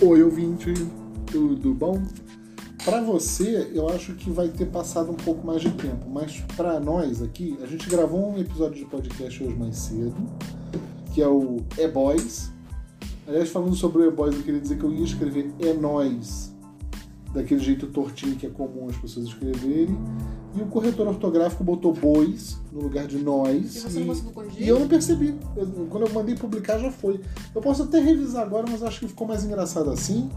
Oi, 0.00 0.22
ouvinte, 0.22 0.72
tudo 1.26 1.74
bom? 1.74 2.00
Para 2.84 3.02
você, 3.02 3.68
eu 3.74 3.88
acho 3.88 4.14
que 4.14 4.30
vai 4.30 4.48
ter 4.48 4.66
passado 4.66 5.10
um 5.10 5.16
pouco 5.16 5.44
mais 5.44 5.60
de 5.60 5.72
tempo, 5.72 6.08
mas 6.08 6.40
para 6.56 6.78
nós 6.78 7.20
aqui, 7.20 7.58
a 7.60 7.66
gente 7.66 7.90
gravou 7.90 8.30
um 8.30 8.38
episódio 8.38 8.78
de 8.78 8.84
podcast 8.88 9.42
hoje 9.42 9.56
mais 9.56 9.76
cedo, 9.76 10.14
que 11.12 11.20
é 11.20 11.26
o 11.26 11.56
É 11.76 11.88
Boys. 11.88 12.52
Aliás, 13.26 13.48
falando 13.48 13.74
sobre 13.74 14.02
o 14.02 14.06
É 14.06 14.10
Boys, 14.12 14.36
eu 14.36 14.42
queria 14.44 14.60
dizer 14.60 14.78
que 14.78 14.84
eu 14.84 14.92
ia 14.92 15.02
escrever 15.02 15.52
É 15.58 15.72
Nós, 15.72 16.54
daquele 17.34 17.60
jeito 17.60 17.88
tortinho 17.88 18.36
que 18.36 18.46
é 18.46 18.50
comum 18.50 18.86
as 18.88 18.96
pessoas 18.98 19.26
escreverem. 19.26 19.98
E 20.58 20.62
o 20.62 20.66
corretor 20.66 21.06
ortográfico 21.06 21.62
botou 21.62 21.92
bois 21.92 22.58
no 22.72 22.80
lugar 22.82 23.06
de 23.06 23.18
nós. 23.18 23.76
E 23.76 23.80
você 23.80 24.00
não 24.00 24.06
conseguiu 24.08 24.32
corrigir? 24.32 24.62
E 24.62 24.68
eu 24.68 24.80
não 24.80 24.88
percebi. 24.88 25.38
Eu- 25.56 25.86
quando 25.88 26.06
eu 26.06 26.12
mandei 26.12 26.34
publicar 26.34 26.78
já 26.78 26.90
foi. 26.90 27.20
Eu 27.54 27.60
posso 27.60 27.84
até 27.84 28.00
revisar 28.00 28.42
agora, 28.42 28.66
mas 28.68 28.82
acho 28.82 29.00
que 29.00 29.08
ficou 29.08 29.26
mais 29.28 29.44
engraçado 29.44 29.90
assim. 29.90 30.28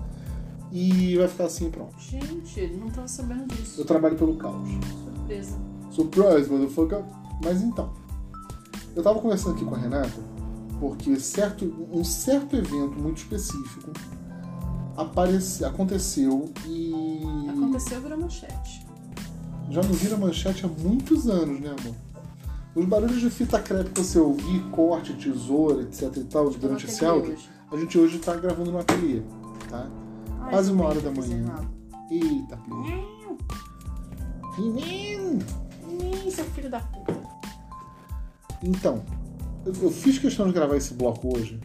E 0.72 1.18
vai 1.18 1.28
ficar 1.28 1.46
assim 1.46 1.70
pronto. 1.70 1.94
Gente, 2.00 2.68
não 2.80 2.90
tava 2.90 3.08
sabendo 3.08 3.46
disso. 3.48 3.82
Eu 3.82 3.86
trabalho 3.86 4.16
pelo 4.16 4.36
caos. 4.38 4.70
Surpresa. 5.16 5.58
Surprise, 5.90 6.50
motherfucker. 6.50 7.04
Mas 7.44 7.62
então, 7.62 7.92
eu 8.96 9.02
tava 9.04 9.20
conversando 9.20 9.56
aqui 9.56 9.66
com 9.66 9.74
a 9.76 9.78
Renata, 9.78 10.22
porque 10.80 11.20
certo, 11.20 11.66
um 11.92 12.04
certo 12.04 12.56
evento 12.56 12.98
muito 13.00 13.18
específico 13.18 13.92
aparece, 14.96 15.66
aconteceu 15.66 16.50
e 16.68 16.94
Aconteceu 17.50 18.02
virou 18.02 18.20
manchete. 18.20 18.86
Já 19.72 19.82
não 19.82 19.94
vira 19.94 20.18
manchete 20.18 20.66
há 20.66 20.70
muitos 20.70 21.28
anos, 21.28 21.60
né, 21.60 21.70
amor? 21.80 21.96
Os 22.76 22.86
barulhos 22.86 23.20
de 23.20 23.30
fita 23.30 23.60
crepe 23.60 23.90
que 23.92 24.02
você 24.02 24.18
ouvir, 24.20 24.62
corte, 24.72 25.14
tesoura, 25.14 25.82
etc 25.84 26.16
e 26.18 26.24
tal, 26.24 26.50
durante 26.52 26.86
esse 26.86 27.04
áudio, 27.06 27.34
hoje. 27.34 27.50
a 27.72 27.78
gente 27.78 27.98
hoje 27.98 28.20
tá 28.20 28.36
gravando 28.36 28.72
no 28.72 28.80
ateliê, 28.80 29.22
tá? 29.70 29.90
Ai, 30.42 30.50
Quase 30.52 30.72
uma 30.72 30.86
hora 30.86 31.02
da 31.02 31.12
manhã. 31.12 31.46
Eita, 32.10 32.58
pia. 32.58 33.12
Menino! 34.58 35.40
Ih, 36.26 36.32
seu 36.32 36.46
filho 36.46 36.70
da 36.70 36.80
puta. 36.80 37.20
Então, 38.64 39.04
eu, 39.66 39.74
eu 39.82 39.92
fiz 39.92 40.18
questão 40.20 40.48
de 40.48 40.54
gravar 40.54 40.76
esse 40.78 40.94
bloco 40.94 41.36
hoje 41.38 41.60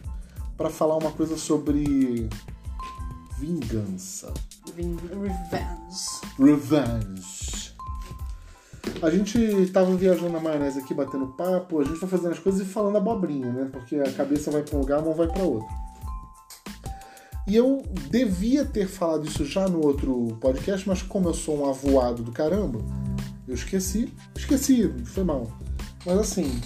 para 0.57 0.69
falar 0.69 0.97
uma 0.97 1.11
coisa 1.11 1.37
sobre 1.37 2.27
vingança, 3.37 4.33
Vin- 4.75 4.97
Revenge. 4.97 6.21
revenge. 6.37 7.46
A 9.01 9.09
gente 9.11 9.67
tava 9.71 9.95
viajando 9.95 10.29
na 10.29 10.39
maionese 10.39 10.79
aqui, 10.79 10.93
batendo 10.93 11.27
papo, 11.27 11.79
a 11.79 11.83
gente 11.83 11.99
vai 11.99 12.09
fazendo 12.09 12.31
as 12.31 12.39
coisas 12.39 12.61
e 12.61 12.65
falando 12.65 12.97
abobrinha, 12.97 13.51
né? 13.51 13.69
Porque 13.71 13.95
a 13.95 14.11
cabeça 14.11 14.49
vai 14.49 14.63
para 14.63 14.75
um 14.75 14.79
lugar, 14.81 14.99
a 14.99 15.01
mão 15.03 15.13
vai 15.13 15.27
para 15.27 15.43
outro. 15.43 15.67
E 17.47 17.55
eu 17.55 17.81
devia 18.09 18.65
ter 18.65 18.87
falado 18.87 19.25
isso 19.25 19.45
já 19.45 19.69
no 19.69 19.85
outro 19.85 20.37
podcast, 20.41 20.87
mas 20.87 21.01
como 21.01 21.29
eu 21.29 21.33
sou 21.33 21.61
um 21.61 21.69
avoado 21.69 22.21
do 22.23 22.31
caramba, 22.31 22.79
eu 23.47 23.53
esqueci. 23.53 24.13
Esqueci, 24.35 24.91
foi 25.05 25.23
mal. 25.23 25.47
Mas 26.05 26.17
assim, 26.17 26.59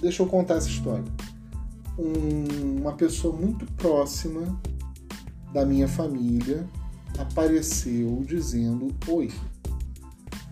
deixa 0.00 0.22
eu 0.22 0.26
contar 0.26 0.54
essa 0.54 0.68
história. 0.68 1.04
Um- 1.98 2.80
uma 2.80 2.92
pessoa 2.92 3.34
muito 3.36 3.64
próxima 3.74 4.60
da 5.52 5.64
minha 5.64 5.86
família 5.86 6.68
apareceu 7.18 8.22
dizendo 8.26 8.88
oi. 9.08 9.30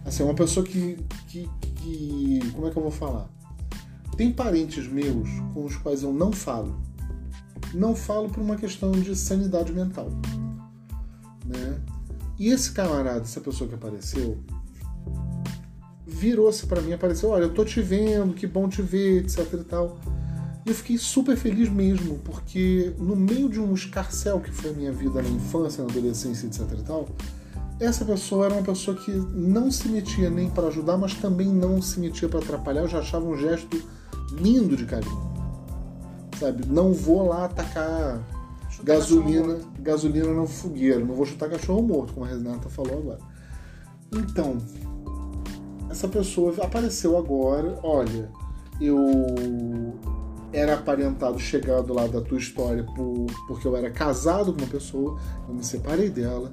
Assim, 0.05 0.23
uma 0.23 0.35
pessoa 0.35 0.65
que, 0.65 0.99
que, 1.29 1.49
que. 1.77 2.41
Como 2.53 2.67
é 2.67 2.71
que 2.71 2.77
eu 2.77 2.83
vou 2.83 2.91
falar? 2.91 3.29
Tem 4.17 4.33
parentes 4.33 4.87
meus 4.87 5.29
com 5.53 5.65
os 5.65 5.77
quais 5.77 6.03
eu 6.03 6.13
não 6.13 6.31
falo. 6.31 6.81
Não 7.73 7.97
falo 7.97 8.29
por 8.29 8.41
uma 8.41 8.57
questão 8.57 8.93
de 8.93 9.17
sanidade 9.17 9.73
mental. 9.73 10.09
Né? 11.45 11.81
E 12.39 12.49
esse 12.49 12.73
camarada, 12.73 13.23
essa 13.23 13.41
pessoa 13.41 13.69
que 13.69 13.75
apareceu, 13.75 14.39
virou-se 16.07 16.67
pra 16.67 16.81
mim 16.81 16.91
e 16.91 16.95
apareceu: 16.95 17.31
Olha, 17.31 17.45
eu 17.45 17.55
tô 17.55 17.65
te 17.65 17.81
vendo, 17.81 18.35
que 18.35 18.47
bom 18.47 18.69
te 18.69 18.83
ver, 18.83 19.25
etc 19.25 19.53
e 19.55 19.65
tal. 19.65 19.99
E 20.65 20.71
eu 20.71 20.75
fiquei 20.75 20.97
super 20.97 21.37
feliz 21.37 21.69
mesmo, 21.69 22.19
porque 22.21 22.95
no 22.99 23.15
meio 23.15 23.49
de 23.49 23.61
um 23.61 23.75
escarcel 23.75 24.41
que 24.41 24.51
foi 24.51 24.71
a 24.71 24.73
minha 24.73 24.93
vida 24.93 25.21
na 25.21 25.29
infância, 25.29 25.85
na 25.85 25.91
adolescência, 25.91 26.47
etc 26.47 26.61
e 26.79 26.83
tal, 26.83 27.09
essa 27.85 28.05
pessoa 28.05 28.47
era 28.47 28.55
uma 28.55 28.63
pessoa 28.63 28.97
que 28.97 29.11
não 29.11 29.71
se 29.71 29.89
metia 29.89 30.31
nem 30.31 30.49
para 30.51 30.69
ajudar, 30.69 30.97
mas 30.97 31.15
também 31.15 31.49
não 31.49 31.81
se 31.81 32.01
metia 32.01 32.29
para 32.29 32.41
atrapalhar. 32.41 32.83
Eu 32.83 32.89
já 32.89 32.99
achava 32.99 33.27
um 33.27 33.37
gesto 33.37 33.83
lindo 34.33 34.77
de 34.77 34.85
carinho. 34.85 35.33
Sabe? 36.39 36.67
Não 36.67 36.93
vou 36.93 37.29
lá 37.29 37.45
atacar 37.45 38.23
gasolina, 38.83 39.61
gasolina 39.79 40.33
no 40.33 40.47
fogueiro. 40.47 41.07
Não 41.07 41.15
vou 41.15 41.27
chutar 41.27 41.49
cachorro 41.49 41.83
morto, 41.83 42.13
como 42.13 42.27
a 42.27 42.29
Renata 42.29 42.69
falou 42.69 42.99
agora. 42.99 43.21
Então, 44.13 44.59
essa 45.91 46.09
pessoa 46.09 46.55
apareceu 46.63 47.17
agora. 47.17 47.79
Olha, 47.83 48.31
eu 48.81 49.95
era 50.53 50.75
aparentado 50.75 51.39
chegado 51.39 51.93
lá 51.93 52.07
da 52.07 52.21
tua 52.21 52.39
história 52.39 52.85
por, 52.85 53.27
porque 53.49 53.67
eu 53.67 53.77
era 53.77 53.91
casado 53.91 54.53
com 54.53 54.61
uma 54.61 54.69
pessoa, 54.69 55.19
eu 55.49 55.55
me 55.55 55.65
separei 55.65 56.09
dela, 56.09 56.53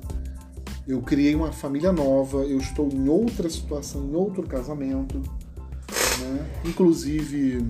eu 0.91 1.01
criei 1.01 1.33
uma 1.33 1.51
família 1.51 1.91
nova, 1.91 2.39
eu 2.39 2.57
estou 2.57 2.89
em 2.91 3.07
outra 3.07 3.49
situação, 3.49 4.03
em 4.05 4.13
outro 4.13 4.43
casamento, 4.43 5.17
né? 5.19 6.51
Inclusive 6.65 7.65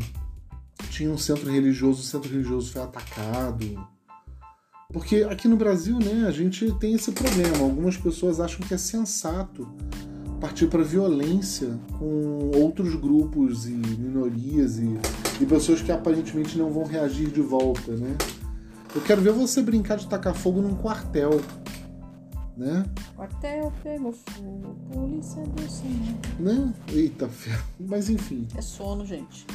tinha 0.89 1.09
um 1.09 1.17
centro 1.17 1.51
religioso, 1.51 2.01
o 2.01 2.03
centro 2.03 2.29
religioso 2.29 2.71
foi 2.71 2.81
atacado. 2.81 3.87
Porque 4.91 5.17
aqui 5.29 5.47
no 5.47 5.55
Brasil, 5.55 5.99
né, 5.99 6.25
a 6.27 6.31
gente 6.31 6.69
tem 6.79 6.93
esse 6.95 7.11
problema. 7.11 7.59
Algumas 7.59 7.95
pessoas 7.95 8.41
acham 8.41 8.59
que 8.67 8.73
é 8.73 8.77
sensato 8.77 9.67
partir 10.39 10.65
para 10.65 10.83
violência 10.83 11.79
com 11.99 12.49
outros 12.55 12.95
grupos 12.95 13.67
e 13.67 13.71
minorias 13.71 14.79
e, 14.79 14.99
e 15.39 15.45
pessoas 15.45 15.81
que 15.81 15.91
aparentemente 15.91 16.57
não 16.57 16.71
vão 16.71 16.83
reagir 16.83 17.29
de 17.29 17.41
volta, 17.41 17.91
né? 17.91 18.17
Eu 18.93 19.01
quero 19.01 19.21
ver 19.21 19.31
você 19.31 19.61
brincar 19.61 19.97
de 19.97 20.07
tacar 20.07 20.33
fogo 20.33 20.61
num 20.61 20.75
quartel, 20.75 21.39
né? 22.61 22.85
Quartel 23.15 23.73
pegou 23.81 24.13
fogo, 24.13 24.75
polícia 24.93 25.41
do 25.41 25.61
Senhor. 25.69 26.15
Né? 26.39 26.73
Eita, 26.93 27.27
ferro. 27.27 27.63
Mas 27.79 28.07
enfim. 28.09 28.47
É 28.55 28.61
sono, 28.61 29.03
gente. 29.03 29.47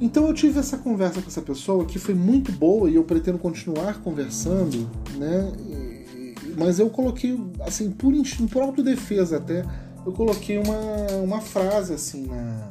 Então 0.00 0.26
eu 0.28 0.32
tive 0.32 0.60
essa 0.60 0.78
conversa 0.78 1.20
com 1.20 1.26
essa 1.26 1.42
pessoa 1.42 1.84
que 1.84 1.98
foi 1.98 2.14
muito 2.14 2.52
boa 2.52 2.88
e 2.88 2.94
eu 2.94 3.02
pretendo 3.02 3.38
continuar 3.38 4.00
conversando, 4.00 4.88
né? 5.16 5.52
E- 5.58 6.54
Mas 6.56 6.78
eu 6.78 6.88
coloquei, 6.88 7.38
assim, 7.60 7.90
por, 7.90 8.12
por 8.50 8.62
autodefesa 8.62 9.38
até, 9.38 9.64
eu 10.06 10.12
coloquei 10.12 10.58
uma, 10.58 11.16
uma 11.22 11.40
frase 11.40 11.92
assim 11.92 12.26
na, 12.26 12.70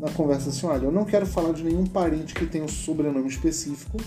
na 0.00 0.10
conversa 0.10 0.50
assim, 0.50 0.66
olha, 0.66 0.86
eu 0.86 0.92
não 0.92 1.04
quero 1.04 1.24
falar 1.24 1.52
de 1.52 1.62
nenhum 1.62 1.86
parente 1.86 2.34
que 2.34 2.44
tenha 2.46 2.64
um 2.64 2.68
sobrenome 2.68 3.28
específico. 3.28 3.98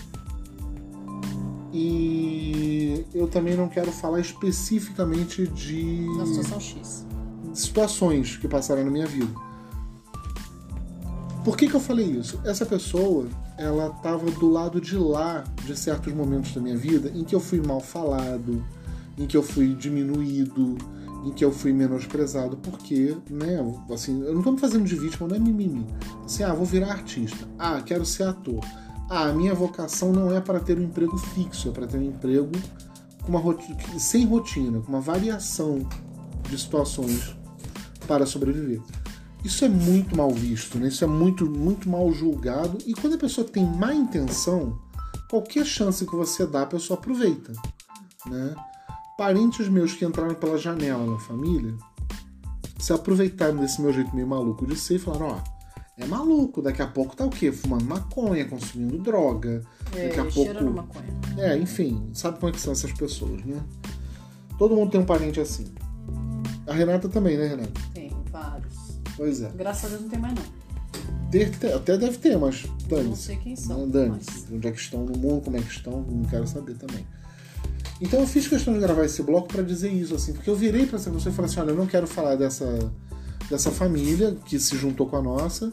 E 1.72 2.67
eu 3.14 3.26
também 3.28 3.56
não 3.56 3.68
quero 3.68 3.90
falar 3.92 4.20
especificamente 4.20 5.46
de 5.46 6.06
Na 6.16 6.26
situação 6.26 6.60
X. 6.60 7.06
situações 7.54 8.36
que 8.36 8.48
passaram 8.48 8.84
na 8.84 8.90
minha 8.90 9.06
vida. 9.06 9.32
Por 11.44 11.56
que, 11.56 11.68
que 11.68 11.74
eu 11.74 11.80
falei 11.80 12.06
isso? 12.06 12.40
Essa 12.44 12.66
pessoa, 12.66 13.26
ela 13.56 13.88
estava 13.96 14.30
do 14.30 14.50
lado 14.50 14.80
de 14.80 14.96
lá 14.96 15.44
de 15.64 15.76
certos 15.78 16.12
momentos 16.12 16.52
da 16.52 16.60
minha 16.60 16.76
vida 16.76 17.10
em 17.14 17.24
que 17.24 17.34
eu 17.34 17.40
fui 17.40 17.60
mal 17.60 17.80
falado, 17.80 18.62
em 19.16 19.26
que 19.26 19.36
eu 19.36 19.42
fui 19.42 19.74
diminuído, 19.74 20.76
em 21.24 21.32
que 21.32 21.44
eu 21.44 21.50
fui 21.50 21.72
menosprezado, 21.72 22.56
porque, 22.58 23.16
né, 23.30 23.58
assim, 23.90 24.20
eu 24.22 24.34
não 24.34 24.42
tô 24.42 24.52
me 24.52 24.58
fazendo 24.58 24.84
de 24.84 24.94
vítima, 24.94 25.26
não 25.26 25.36
é 25.36 25.38
mimimi. 25.38 25.86
Assim, 26.24 26.42
ah, 26.42 26.52
vou 26.52 26.66
virar 26.66 26.92
artista. 26.92 27.48
Ah, 27.58 27.80
quero 27.84 28.04
ser 28.04 28.24
ator. 28.24 28.60
Ah, 29.08 29.28
a 29.28 29.32
minha 29.32 29.54
vocação 29.54 30.12
não 30.12 30.34
é 30.34 30.40
para 30.40 30.60
ter 30.60 30.78
um 30.78 30.82
emprego 30.82 31.16
fixo, 31.16 31.68
é 31.70 31.72
para 31.72 31.86
ter 31.86 31.96
um 31.96 32.02
emprego 32.02 32.50
uma 33.28 33.42
sem 33.98 34.26
rotina, 34.26 34.80
com 34.80 34.88
uma 34.88 35.00
variação 35.00 35.86
de 36.48 36.58
situações 36.58 37.36
para 38.06 38.26
sobreviver. 38.26 38.80
Isso 39.44 39.64
é 39.64 39.68
muito 39.68 40.16
mal 40.16 40.30
visto, 40.30 40.78
né? 40.78 40.88
Isso 40.88 41.04
é 41.04 41.06
muito, 41.06 41.48
muito 41.48 41.88
mal 41.88 42.10
julgado. 42.12 42.78
E 42.86 42.94
quando 42.94 43.14
a 43.14 43.18
pessoa 43.18 43.46
tem 43.46 43.64
má 43.64 43.94
intenção, 43.94 44.78
qualquer 45.30 45.64
chance 45.64 46.04
que 46.04 46.16
você 46.16 46.46
dá, 46.46 46.62
a 46.62 46.66
pessoa 46.66 46.98
aproveita. 46.98 47.52
Né? 48.26 48.54
Parentes 49.16 49.68
meus 49.68 49.92
que 49.92 50.04
entraram 50.04 50.34
pela 50.34 50.58
janela 50.58 51.04
na 51.06 51.18
família 51.18 51.74
se 52.78 52.92
aproveitaram 52.92 53.56
desse 53.56 53.80
meu 53.80 53.92
jeito 53.92 54.14
meio 54.14 54.26
maluco 54.26 54.66
de 54.66 54.76
ser 54.76 54.96
e 54.96 54.98
falaram: 54.98 55.28
ó, 55.28 55.57
é 55.98 56.06
maluco, 56.06 56.62
daqui 56.62 56.80
a 56.82 56.86
pouco 56.86 57.16
tá 57.16 57.24
o 57.26 57.30
quê? 57.30 57.50
Fumando 57.52 57.84
maconha, 57.84 58.44
consumindo 58.46 58.98
droga. 58.98 59.62
É, 59.94 60.08
Daqui 60.08 60.20
a 60.20 60.30
cheirando 60.30 60.72
pouco. 60.72 60.76
maconha. 60.76 61.18
É, 61.38 61.56
enfim, 61.58 62.10
sabe 62.14 62.38
como 62.38 62.50
é 62.50 62.52
que 62.52 62.60
são 62.60 62.72
essas 62.72 62.92
pessoas, 62.92 63.44
né? 63.44 63.60
Todo 64.58 64.74
mundo 64.74 64.90
tem 64.90 65.00
um 65.00 65.04
parente 65.06 65.40
assim. 65.40 65.66
A 66.66 66.72
Renata 66.72 67.08
também, 67.08 67.36
né, 67.36 67.46
Renata? 67.48 67.72
Tem 67.94 68.12
vários. 68.30 68.74
Pois 69.16 69.40
é. 69.40 69.50
Graças 69.56 69.84
a 69.86 69.88
Deus 69.88 70.02
não 70.02 70.08
tem 70.08 70.18
mais 70.18 70.34
não. 70.34 70.42
Ter, 71.30 71.50
ter- 71.58 71.72
até 71.74 71.98
deve 71.98 72.16
ter, 72.18 72.38
mas 72.38 72.64
Não 72.64 72.88
dane-se. 72.88 73.22
sei 73.22 73.36
quem 73.36 73.54
são. 73.56 73.80
Não, 73.80 73.88
Dane-se. 73.90 74.46
Onde 74.52 74.66
é 74.68 74.72
que 74.72 74.78
estão 74.80 75.04
no 75.04 75.18
mundo, 75.18 75.42
como 75.44 75.56
é 75.56 75.60
que 75.60 75.70
estão, 75.70 76.00
não 76.02 76.24
quero 76.24 76.46
saber 76.46 76.74
também. 76.74 77.06
Então 78.00 78.20
eu 78.20 78.26
fiz 78.26 78.46
questão 78.48 78.72
de 78.72 78.80
gravar 78.80 79.04
esse 79.04 79.22
bloco 79.22 79.48
pra 79.48 79.62
dizer 79.62 79.90
isso, 79.92 80.14
assim, 80.14 80.32
porque 80.32 80.48
eu 80.48 80.54
virei 80.56 80.86
pra 80.86 80.96
essa 80.96 81.10
pessoa 81.10 81.32
e 81.32 81.34
falei 81.36 81.50
assim: 81.50 81.60
olha, 81.60 81.70
eu 81.70 81.76
não 81.76 81.86
quero 81.86 82.06
falar 82.06 82.36
dessa, 82.36 82.90
dessa 83.50 83.70
família 83.70 84.36
que 84.46 84.58
se 84.58 84.76
juntou 84.76 85.06
com 85.08 85.16
a 85.16 85.22
nossa, 85.22 85.72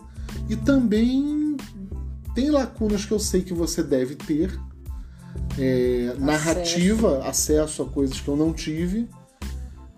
e 0.50 0.56
também 0.56 1.58
tem 2.34 2.50
lacunas 2.50 3.06
que 3.06 3.12
eu 3.12 3.20
sei 3.20 3.42
que 3.42 3.54
você 3.54 3.82
deve 3.82 4.16
ter, 4.16 4.60
é, 5.58 6.14
narrativa, 6.20 7.26
acesso 7.26 7.82
a 7.82 7.86
coisas 7.86 8.20
que 8.20 8.28
eu 8.28 8.36
não 8.36 8.54
tive, 8.54 9.10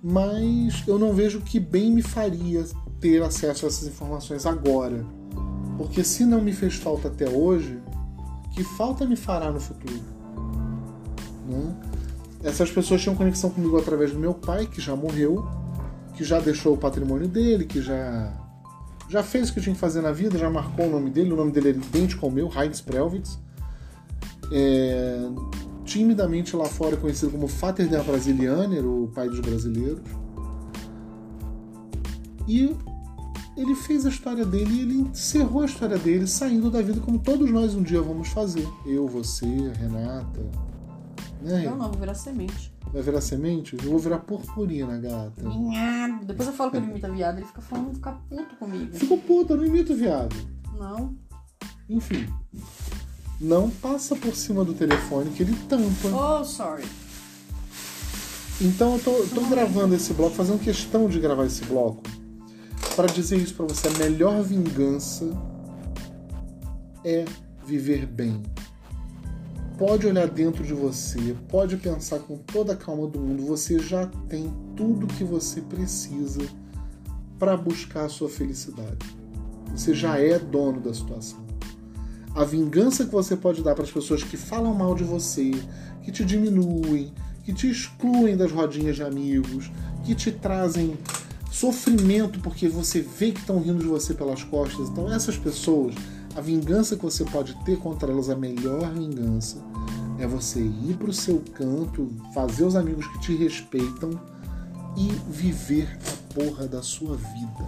mas 0.01 0.83
eu 0.87 0.99
não 0.99 1.13
vejo 1.13 1.41
que 1.41 1.59
bem 1.59 1.91
me 1.91 2.01
faria 2.01 2.63
ter 2.99 3.21
acesso 3.21 3.65
a 3.65 3.69
essas 3.69 3.87
informações 3.87 4.45
agora. 4.45 5.03
Porque 5.77 6.03
se 6.03 6.25
não 6.25 6.41
me 6.41 6.53
fez 6.53 6.75
falta 6.75 7.07
até 7.07 7.29
hoje, 7.29 7.79
que 8.53 8.63
falta 8.63 9.05
me 9.05 9.15
fará 9.15 9.51
no 9.51 9.59
futuro? 9.59 10.01
Né? 11.47 11.75
Essas 12.43 12.71
pessoas 12.71 13.01
tinham 13.01 13.15
conexão 13.15 13.49
comigo 13.49 13.77
através 13.77 14.11
do 14.11 14.19
meu 14.19 14.33
pai, 14.33 14.65
que 14.67 14.79
já 14.79 14.95
morreu, 14.95 15.45
que 16.13 16.23
já 16.23 16.39
deixou 16.39 16.73
o 16.73 16.77
patrimônio 16.77 17.27
dele, 17.27 17.65
que 17.65 17.81
já 17.81 18.31
já 19.09 19.23
fez 19.23 19.49
o 19.49 19.53
que 19.53 19.61
tinha 19.61 19.73
que 19.73 19.79
fazer 19.79 20.01
na 20.01 20.11
vida, 20.11 20.37
já 20.37 20.49
marcou 20.49 20.87
o 20.87 20.91
nome 20.91 21.09
dele, 21.09 21.31
o 21.31 21.35
nome 21.35 21.51
dele 21.51 21.69
era 21.69 21.77
idêntico 21.77 22.25
ao 22.25 22.31
meu, 22.31 22.51
Heinz 22.53 22.81
Prelwitz. 22.81 23.39
É, 24.51 25.29
timidamente 25.85 26.55
lá 26.55 26.65
fora 26.65 26.97
conhecido 26.97 27.31
como 27.31 27.47
Vater 27.47 27.87
der 27.87 28.03
Brasilianer, 28.03 28.85
o 28.85 29.09
pai 29.13 29.29
dos 29.29 29.39
brasileiros. 29.39 30.01
E 32.47 32.75
ele 33.57 33.75
fez 33.75 34.05
a 34.05 34.09
história 34.09 34.45
dele 34.45 34.71
e 34.71 34.81
ele 34.81 34.93
encerrou 35.01 35.63
a 35.63 35.65
história 35.65 35.97
dele 35.97 36.27
saindo 36.27 36.69
da 36.69 36.81
vida 36.81 36.99
como 37.01 37.17
todos 37.17 37.49
nós 37.51 37.73
um 37.73 37.81
dia 37.81 38.01
vamos 38.01 38.29
fazer. 38.29 38.67
Eu, 38.85 39.07
você, 39.07 39.45
a 39.45 39.77
Renata. 39.77 40.41
Né? 41.41 41.63
Não, 41.65 41.77
não, 41.77 41.89
vou 41.89 41.99
virar 41.99 42.13
semente. 42.13 42.73
Vai 42.93 43.01
virar 43.01 43.21
semente? 43.21 43.75
Eu 43.75 43.91
vou 43.91 43.99
virar 43.99 44.19
purpurina, 44.19 44.97
gata. 44.97 45.43
Minhado. 45.43 46.16
Depois 46.27 46.49
eu 46.49 46.53
falo 46.53 46.71
que 46.71 46.77
ele 46.77 46.87
imita 46.87 47.09
viado, 47.09 47.37
ele 47.37 47.45
fica 47.45 47.61
falando, 47.61 47.95
fica 47.95 48.11
puto 48.11 48.55
comigo. 48.57 48.93
Ficou 48.93 49.17
puta, 49.17 49.53
eu 49.53 49.57
não 49.57 49.65
imito 49.65 49.95
viado. 49.95 50.35
Não. 50.77 51.15
Enfim. 51.89 52.27
Não 53.39 53.69
passa 53.69 54.13
por 54.13 54.35
cima 54.35 54.65
do 54.65 54.73
telefone 54.73 55.31
que 55.31 55.43
ele 55.43 55.55
tampa. 55.69 56.09
Oh, 56.09 56.43
sorry. 56.43 56.83
Então 58.59 58.95
eu 58.95 58.99
tô, 59.03 59.11
eu 59.11 59.29
tô 59.29 59.41
gravando 59.41 59.95
esse 59.95 60.13
bloco, 60.13 60.35
fazendo 60.35 60.59
questão 60.59 61.07
de 61.07 61.17
gravar 61.19 61.45
esse 61.45 61.63
bloco 61.63 62.03
para 62.95 63.07
dizer 63.07 63.37
isso 63.37 63.53
pra 63.53 63.65
você. 63.65 63.87
A 63.87 63.91
melhor 63.91 64.43
vingança 64.43 65.25
é 67.05 67.23
viver 67.65 68.05
bem. 68.05 68.43
Pode 69.77 70.07
olhar 70.07 70.27
dentro 70.27 70.63
de 70.63 70.73
você, 70.73 71.35
pode 71.47 71.77
pensar 71.77 72.19
com 72.19 72.35
toda 72.37 72.73
a 72.73 72.75
calma 72.75 73.07
do 73.07 73.19
mundo. 73.19 73.45
Você 73.45 73.77
já 73.77 74.07
tem 74.27 74.51
tudo 74.75 75.05
que 75.05 75.23
você 75.23 75.61
precisa 75.61 76.41
para 77.37 77.55
buscar 77.55 78.05
a 78.05 78.09
sua 78.09 78.27
felicidade. 78.27 79.05
Você 79.71 79.93
já 79.93 80.17
é 80.17 80.39
dono 80.39 80.81
da 80.81 80.91
situação. 80.93 81.45
A 82.33 82.43
vingança 82.43 83.05
que 83.05 83.11
você 83.11 83.35
pode 83.35 83.61
dar 83.61 83.75
para 83.75 83.83
as 83.83 83.91
pessoas 83.91 84.23
que 84.23 84.35
falam 84.35 84.73
mal 84.73 84.95
de 84.95 85.03
você, 85.03 85.51
que 86.03 86.11
te 86.11 86.25
diminuem, 86.25 87.13
que 87.43 87.53
te 87.53 87.69
excluem 87.69 88.35
das 88.35 88.51
rodinhas 88.51 88.95
de 88.95 89.03
amigos, 89.03 89.71
que 90.03 90.15
te 90.15 90.31
trazem 90.31 90.97
sofrimento 91.51 92.39
porque 92.39 92.67
você 92.67 93.01
vê 93.01 93.31
que 93.31 93.39
estão 93.39 93.59
rindo 93.59 93.79
de 93.79 93.87
você 93.87 94.13
pelas 94.13 94.43
costas. 94.43 94.89
Então, 94.89 95.11
essas 95.11 95.37
pessoas, 95.37 95.93
a 96.37 96.41
vingança 96.41 96.95
que 96.95 97.01
você 97.01 97.25
pode 97.25 97.55
ter 97.65 97.79
contra 97.79 98.11
elas, 98.11 98.29
a 98.29 98.35
melhor 98.35 98.91
vingança, 98.91 99.57
é 100.19 100.27
você 100.27 100.59
ir 100.59 100.95
para 100.95 101.09
o 101.09 101.13
seu 101.13 101.43
canto, 101.55 102.07
fazer 102.31 102.63
os 102.63 102.75
amigos 102.75 103.07
que 103.07 103.19
te 103.21 103.35
respeitam 103.35 104.11
e 104.95 105.07
viver 105.27 105.97
a 106.05 106.33
porra 106.35 106.67
da 106.67 106.83
sua 106.83 107.17
vida. 107.17 107.67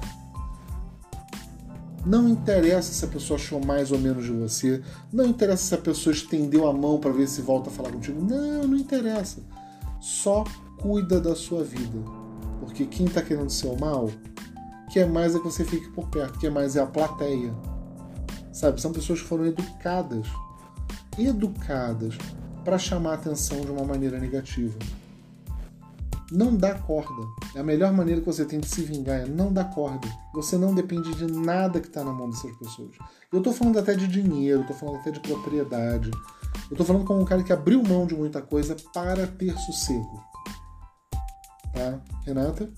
Não 2.06 2.30
interessa 2.30 2.94
se 2.94 3.04
a 3.04 3.08
pessoa 3.08 3.40
achou 3.40 3.60
mais 3.60 3.92
ou 3.92 3.98
menos 3.98 4.26
de 4.26 4.32
você. 4.32 4.84
Não 5.12 5.26
interessa 5.26 5.64
se 5.64 5.74
a 5.74 5.80
pessoa 5.80 6.14
estendeu 6.14 6.68
a 6.68 6.74
mão 6.74 7.00
para 7.00 7.12
ver 7.12 7.28
se 7.28 7.42
volta 7.42 7.72
a 7.72 7.74
falar 7.74 7.92
contigo. 7.92 8.24
Não, 8.24 8.68
não 8.68 8.78
interessa. 8.78 9.42
Só 10.00 10.44
cuida 10.78 11.20
da 11.20 11.36
sua 11.36 11.64
vida. 11.64 11.98
Porque 12.60 12.86
quem 12.86 13.08
tá 13.08 13.22
querendo 13.24 13.50
seu 13.50 13.76
mal, 13.76 14.12
quer 14.94 15.10
mais 15.10 15.34
é 15.36 15.40
que 15.40 15.46
você 15.46 15.66
fique 15.66 15.90
por 15.90 16.08
perto, 16.08 16.38
quer 16.38 16.52
mais 16.52 16.76
é 16.76 16.82
a 16.82 16.86
plateia. 16.86 17.52
Sabe? 18.52 18.82
São 18.82 18.92
pessoas 18.92 19.22
que 19.22 19.28
foram 19.28 19.46
educadas 19.46 20.28
educadas 21.18 22.18
para 22.64 22.78
chamar 22.78 23.12
a 23.12 23.16
atenção 23.16 23.62
de 23.62 23.72
uma 23.72 23.84
maneira 23.84 24.20
negativa. 24.20 24.78
Não 26.32 26.56
dá 26.56 26.76
corda. 26.76 27.28
É 27.56 27.60
a 27.60 27.64
melhor 27.64 27.92
maneira 27.92 28.22
que 28.22 28.28
você 28.28 28.46
tem 28.46 28.60
de 28.60 28.68
se 28.68 28.84
vingar 28.84 29.22
é 29.22 29.26
não 29.26 29.52
dar 29.52 29.72
corda. 29.72 30.08
Você 30.34 30.58
não 30.58 30.76
depende 30.76 31.16
de 31.16 31.26
nada 31.26 31.80
que 31.80 31.88
está 31.88 32.04
na 32.04 32.12
mão 32.12 32.30
dessas 32.30 32.56
pessoas. 32.58 32.96
Eu 33.34 33.42
tô 33.42 33.52
falando 33.52 33.80
até 33.80 33.96
de 33.96 34.08
dinheiro, 34.08 34.64
tô 34.68 34.74
falando 34.74 34.98
até 34.98 35.10
de 35.10 35.20
propriedade. 35.20 36.12
Eu 36.70 36.78
tô 36.78 36.86
falando 36.86 37.06
como 37.06 37.22
um 37.22 37.26
cara 37.26 37.44
que 37.44 37.52
abriu 37.52 37.82
mão 37.82 38.06
de 38.06 38.16
muita 38.16 38.42
coisa 38.42 38.76
para 38.94 39.26
ter 39.26 39.58
sossego. 39.58 40.24
Tá? 41.74 42.00
Renata? 42.26 42.72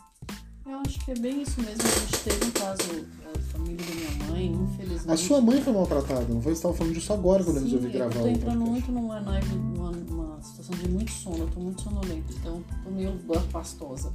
Eu 0.65 0.79
acho 0.85 1.00
que 1.03 1.12
é 1.12 1.15
bem 1.15 1.41
isso 1.41 1.62
mesmo. 1.62 1.81
A 1.83 2.00
gente 2.00 2.23
teve 2.23 2.45
um 2.45 2.51
caso, 2.51 3.06
a 3.36 3.39
família 3.51 3.86
da 3.86 3.95
minha 3.95 4.30
mãe, 4.30 4.45
infelizmente. 4.51 5.12
A 5.12 5.18
sua 5.18 5.42
mãe 5.42 5.62
foi 5.62 5.74
maltratada, 5.74 6.25
não 6.30 6.42
foi? 6.42 6.54
Você 6.54 6.60
estava 6.60 6.74
falando 6.74 6.94
disso 6.94 7.13
agora 7.13 7.44
quando 7.44 7.57
eu 7.57 7.63
Sim, 7.63 7.69
resolvi 7.69 7.86
eu 7.88 7.94
gravar 7.94 8.13
tô 8.13 8.25
o 8.25 8.28
entrando 8.28 8.66
podcast. 8.66 8.69
muito 8.69 8.92
numa, 8.92 9.19
numa, 9.19 9.92
numa 9.92 10.42
situação 10.42 10.75
de 10.75 10.89
muito 10.89 11.12
sono, 11.12 11.38
eu 11.38 11.48
tô 11.48 11.60
muito 11.60 11.81
sonolenta, 11.81 12.33
então 12.39 12.63
tô 12.83 12.89
meio 12.92 13.13
pastosa. 13.51 14.12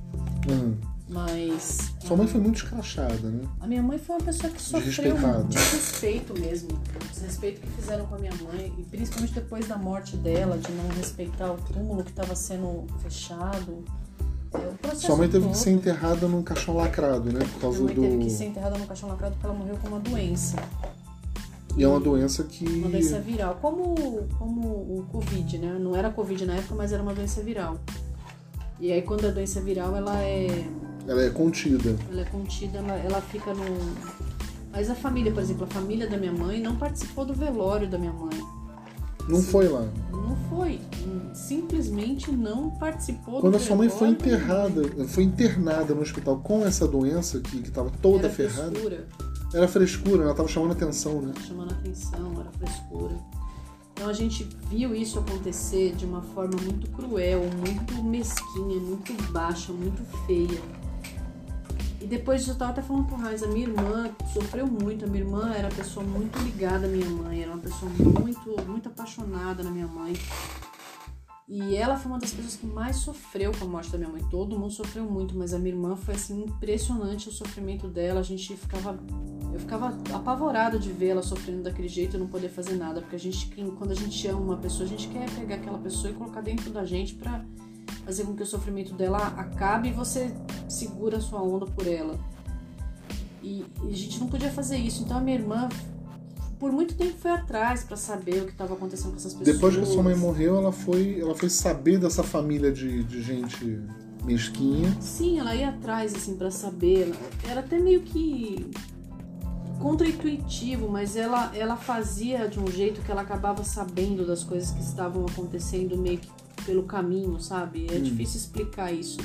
Hum. 0.49 0.77
Mas. 1.09 1.93
Sua 2.05 2.17
mãe 2.17 2.27
foi 2.27 2.41
muito 2.41 2.57
escrachada, 2.57 3.31
né? 3.31 3.49
A 3.61 3.67
minha 3.67 3.83
mãe 3.83 3.97
foi 3.97 4.17
uma 4.17 4.25
pessoa 4.25 4.53
que 4.53 4.61
sofreu 4.61 5.15
um 5.17 5.47
desrespeito 5.47 6.35
mesmo. 6.39 6.71
O 6.73 7.13
desrespeito 7.13 7.61
que 7.61 7.69
fizeram 7.69 8.07
com 8.07 8.17
a 8.17 8.19
minha 8.19 8.35
mãe, 8.43 8.73
e 8.77 8.83
principalmente 8.83 9.35
depois 9.35 9.69
da 9.69 9.77
morte 9.77 10.17
dela, 10.17 10.59
de 10.59 10.71
não 10.73 10.89
respeitar 10.89 11.53
o 11.53 11.57
túmulo 11.59 12.03
que 12.03 12.11
estava 12.11 12.35
sendo 12.35 12.87
fechado. 13.01 13.85
É, 14.57 14.95
Sua 14.95 15.17
mãe 15.17 15.29
teve 15.29 15.45
todo. 15.45 15.53
que 15.53 15.59
ser 15.59 15.71
enterrada 15.71 16.27
num 16.29 16.43
caixão 16.43 16.77
lacrado, 16.77 17.33
né? 17.33 17.41
Por 17.55 17.61
causa 17.61 17.79
Minha 17.83 17.95
mãe 17.95 18.03
teve 18.05 18.17
do. 18.19 18.25
que 18.25 18.31
ser 18.31 18.45
enterrada 18.47 18.79
no 18.79 18.87
caixão 18.87 19.09
lacrado 19.09 19.35
porque 19.35 19.47
ela 19.47 19.55
morreu 19.57 19.77
com 19.77 19.89
uma 19.89 20.01
doença. 20.01 20.57
E 21.77 21.83
é 21.85 21.89
uma 21.89 22.01
doença 22.01 22.43
que. 22.45 22.65
Uma 22.67 22.89
doença 22.89 23.21
viral. 23.21 23.59
Como, 23.61 23.95
como 24.39 24.67
o 24.69 25.07
Covid, 25.13 25.59
né? 25.59 25.77
Não 25.79 25.95
era 25.95 26.11
Covid 26.11 26.47
na 26.47 26.55
época, 26.55 26.75
mas 26.75 26.93
era 26.93 27.03
uma 27.03 27.13
doença 27.15 27.43
viral. 27.43 27.79
E 28.81 28.91
aí 28.93 29.03
quando 29.03 29.27
a 29.27 29.31
doença 29.31 29.61
viral, 29.61 29.95
ela 29.97 30.19
é, 30.23 30.67
Ela 31.07 31.23
é 31.23 31.31
contida. 31.31 31.97
ela 32.11 32.21
é 32.23 32.25
contida, 32.25 32.79
ela, 32.79 32.95
ela 32.95 33.21
fica 33.23 33.53
no... 33.55 33.65
Mas 34.73 34.91
a 34.91 34.95
família, 34.95 35.33
por 35.33 35.43
exemplo, 35.43 35.65
a 35.65 35.67
família 35.67 36.07
da 36.09 36.19
minha 36.19 36.33
mãe 36.33 36.61
não 36.61 36.77
participou 36.77 37.25
do 37.25 37.33
velório 37.33 37.89
da 37.89 37.97
minha 37.99 38.13
mãe. 38.13 38.39
Não 39.29 39.41
foi 39.43 39.69
lá. 39.69 39.87
Não 40.13 40.26
foi. 40.49 40.81
Simplesmente 41.35 42.31
não 42.33 42.71
participou 42.71 43.41
Quando 43.41 43.55
do 43.55 43.57
a 43.59 43.61
sua 43.61 43.77
mãe 43.77 43.89
foi 43.89 44.09
enterrada, 44.09 44.83
foi 45.09 45.25
internada 45.25 45.95
no 45.95 46.01
hospital 46.01 46.39
com 46.39 46.65
essa 46.65 46.87
doença 46.87 47.41
que, 47.41 47.63
que 47.63 47.71
tava 47.71 47.91
toda 48.03 48.27
Era 48.27 48.31
ferrada. 48.31 48.71
frescura. 48.71 49.09
Era 49.55 49.69
frescura, 49.69 50.25
ela 50.25 50.35
tava 50.35 50.49
chamando 50.49 50.73
atenção, 50.73 51.23
né? 51.23 51.33
chamando 51.47 51.73
atenção, 51.73 52.33
era 52.41 52.51
frescura. 52.53 53.15
Então 53.93 54.09
a 54.09 54.13
gente 54.13 54.45
viu 54.69 54.95
isso 54.95 55.19
acontecer 55.19 55.95
de 55.95 56.05
uma 56.05 56.21
forma 56.21 56.55
muito 56.63 56.91
cruel, 56.91 57.41
muito 57.57 58.03
mesquinha, 58.03 58.79
muito 58.79 59.33
baixa, 59.33 59.73
muito 59.73 60.03
feia. 60.27 60.61
E 62.07 62.09
depois 62.09 62.47
eu 62.47 62.55
tava 62.55 62.71
até 62.71 62.83
falando 62.83 63.09
pro 63.09 63.17
Raiz, 63.17 63.43
a 63.43 63.49
minha 63.49 63.67
irmã 63.67 64.09
sofreu 64.33 64.65
muito, 64.65 65.05
a 65.05 65.09
minha 65.09 65.25
irmã 65.25 65.53
era 65.53 65.67
uma 65.67 65.75
pessoa 65.75 66.07
muito 66.07 66.39
ligada 66.39 66.87
à 66.87 66.89
minha 66.89 67.11
mãe, 67.11 67.43
era 67.43 67.51
uma 67.51 67.61
pessoa 67.61 67.91
muito, 67.91 68.65
muito 68.65 68.89
apaixonada 68.89 69.65
na 69.65 69.73
minha 69.73 69.89
mãe. 69.89 70.13
E 71.49 71.75
ela 71.75 71.97
foi 71.97 72.13
uma 72.13 72.21
das 72.21 72.31
pessoas 72.31 72.55
que 72.55 72.65
mais 72.65 72.95
sofreu 72.99 73.51
com 73.59 73.65
a 73.65 73.69
morte 73.69 73.91
da 73.91 73.99
minha 73.99 74.09
mãe. 74.09 74.23
Todo 74.31 74.57
mundo 74.57 74.73
sofreu 74.73 75.05
muito, 75.05 75.37
mas 75.37 75.53
a 75.53 75.59
minha 75.59 75.75
irmã 75.75 75.97
foi 75.97 76.15
assim 76.15 76.45
impressionante 76.45 77.29
o 77.29 77.33
sofrimento 77.33 77.89
dela. 77.89 78.21
A 78.21 78.23
gente 78.23 78.57
ficava 78.57 78.97
eu 79.53 79.59
ficava 79.59 79.99
apavorada 80.15 80.79
de 80.79 80.93
ver 80.93 81.09
ela 81.09 81.23
sofrendo 81.25 81.65
daquele 81.65 81.89
jeito 81.89 82.17
e 82.17 82.21
não 82.21 82.29
poder 82.29 82.51
fazer 82.51 82.77
nada, 82.77 83.01
porque 83.01 83.17
a 83.17 83.19
gente, 83.19 83.51
quando 83.77 83.91
a 83.91 83.95
gente 83.95 84.29
ama 84.29 84.41
uma 84.41 84.57
pessoa, 84.59 84.85
a 84.85 84.89
gente 84.89 85.09
quer 85.09 85.29
pegar 85.31 85.57
aquela 85.57 85.79
pessoa 85.79 86.13
e 86.13 86.15
colocar 86.15 86.41
dentro 86.41 86.71
da 86.71 86.85
gente 86.85 87.15
pra 87.15 87.45
fazer 88.07 88.23
com 88.25 88.35
que 88.35 88.43
o 88.43 88.47
sofrimento 88.47 88.95
dela 88.95 89.19
acabe 89.37 89.89
e 89.89 89.93
você 89.93 90.33
segura 90.69 91.19
a 91.19 91.21
sua 91.21 91.43
onda 91.43 91.67
por 91.67 91.87
ela. 91.87 92.19
E, 93.43 93.65
e 93.85 93.91
a 93.91 93.97
gente 93.97 94.19
não 94.21 94.29
podia 94.29 94.51
fazer 94.51 94.77
isso. 94.79 95.03
Então 95.03 95.19
a 95.19 95.21
minha 95.21 95.37
irmã, 95.37 95.69
por 96.59 96.73
muito 96.73 96.95
tempo, 96.95 97.19
foi 97.19 97.33
atrás 97.33 97.85
pra 97.85 97.97
saber 97.97 98.43
o 98.43 98.47
que 98.47 98.53
estava 98.53 98.73
acontecendo 98.75 99.11
com 99.11 99.17
essas 99.17 99.35
pessoas. 99.35 99.55
Depois 99.57 99.77
que 99.77 99.83
a 99.83 99.87
sua 99.87 100.03
mãe 100.03 100.15
morreu, 100.17 100.57
ela 100.57 100.73
foi, 100.73 101.21
ela 101.21 101.35
foi 101.35 101.51
saber 101.51 101.99
dessa 101.99 102.23
família 102.23 102.73
de, 102.73 103.03
de 103.05 103.21
gente 103.23 103.81
mesquinha. 104.25 104.97
Sim, 105.01 105.39
ela 105.39 105.55
ia 105.55 105.69
atrás, 105.69 106.15
assim, 106.15 106.37
pra 106.37 106.51
saber. 106.51 107.03
Ela- 107.09 107.51
Era 107.53 107.61
até 107.61 107.79
meio 107.79 108.03
que 108.03 108.71
contraintuitivo, 109.81 110.89
mas 110.89 111.17
ela, 111.17 111.55
ela 111.55 111.77
fazia 111.77 112.49
de 112.49 112.59
um 112.59 112.67
jeito 112.67 113.01
que 113.03 113.11
ela 113.11 113.23
acabava 113.23 113.63
sabendo 113.63 114.27
das 114.27 114.43
coisas 114.43 114.71
que 114.71 114.81
estavam 114.81 115.25
acontecendo 115.27 115.97
meio 115.97 116.19
que 116.19 116.29
pelo 116.67 116.83
caminho, 116.83 117.39
sabe? 117.41 117.87
É 117.91 117.97
Hum. 117.97 118.03
difícil 118.03 118.39
explicar 118.41 118.93
isso. 118.93 119.19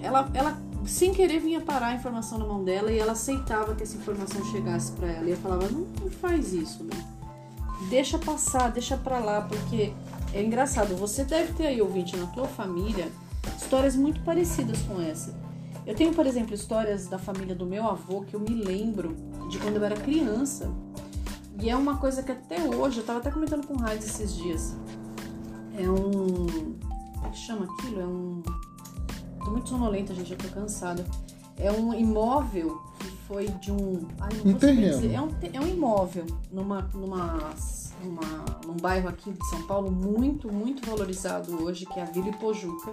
Ela, 0.00 0.28
ela, 0.34 0.58
sem 0.86 1.12
querer, 1.12 1.38
vinha 1.40 1.60
parar 1.60 1.88
a 1.88 1.94
informação 1.94 2.38
na 2.38 2.46
mão 2.46 2.64
dela 2.64 2.90
e 2.90 2.98
ela 2.98 3.12
aceitava 3.12 3.74
que 3.74 3.82
essa 3.82 3.96
informação 3.96 4.44
chegasse 4.50 4.92
pra 4.92 5.06
ela. 5.08 5.26
E 5.26 5.30
eu 5.30 5.36
falava, 5.36 5.68
não, 5.68 5.86
não 6.00 6.10
faz 6.10 6.52
isso, 6.52 6.82
né? 6.84 6.96
Deixa 7.90 8.18
passar, 8.18 8.70
deixa 8.72 8.96
pra 8.96 9.18
lá, 9.18 9.42
porque 9.42 9.92
é 10.32 10.42
engraçado. 10.42 10.96
Você 10.96 11.24
deve 11.24 11.52
ter 11.52 11.66
aí, 11.66 11.80
ouvinte, 11.82 12.16
na 12.16 12.26
tua 12.26 12.46
família, 12.46 13.08
histórias 13.58 13.94
muito 13.94 14.20
parecidas 14.22 14.80
com 14.82 15.00
essa. 15.00 15.34
Eu 15.86 15.94
tenho, 15.94 16.12
por 16.12 16.26
exemplo, 16.26 16.54
histórias 16.54 17.06
da 17.06 17.18
família 17.18 17.54
do 17.54 17.64
meu 17.66 17.86
avô 17.86 18.22
que 18.22 18.34
eu 18.34 18.40
me 18.40 18.54
lembro 18.54 19.14
de 19.50 19.58
quando 19.58 19.76
eu 19.76 19.84
era 19.84 19.94
criança. 19.94 20.70
E 21.60 21.70
é 21.70 21.76
uma 21.76 21.96
coisa 21.96 22.22
que 22.22 22.32
até 22.32 22.60
hoje, 22.64 22.98
eu 22.98 23.04
tava 23.04 23.18
até 23.20 23.30
comentando 23.30 23.66
com 23.66 23.74
o 23.74 23.78
Raiz 23.78 24.04
esses 24.04 24.34
dias. 24.34 24.74
É 25.78 25.90
um. 25.90 26.46
Como 27.14 27.26
é 27.26 27.30
que 27.30 27.36
chama 27.38 27.64
aquilo? 27.64 28.00
É 28.00 28.06
um. 28.06 28.42
Tô 29.44 29.50
muito 29.50 29.68
sonolenta, 29.68 30.14
gente, 30.14 30.32
eu 30.32 30.38
tô 30.38 30.48
cansada. 30.48 31.04
É 31.58 31.70
um 31.72 31.94
imóvel 31.94 32.80
que 32.98 33.10
foi 33.28 33.48
de 33.48 33.70
um. 33.72 34.06
Ai, 34.20 34.30
não 34.44 34.52
Um 34.52 34.58
terreno. 34.58 35.00
dizer. 35.00 35.12
É 35.12 35.20
um, 35.20 35.30
é 35.52 35.60
um 35.60 35.66
imóvel 35.68 36.26
numa, 36.50 36.82
numa, 36.94 37.54
numa, 38.02 38.44
num 38.66 38.76
bairro 38.80 39.08
aqui 39.08 39.32
de 39.32 39.46
São 39.48 39.62
Paulo 39.66 39.90
muito, 39.90 40.52
muito 40.52 40.88
valorizado 40.88 41.62
hoje, 41.62 41.86
que 41.86 41.98
é 41.98 42.02
a 42.02 42.06
Vila 42.06 42.28
Ipojuca. 42.28 42.92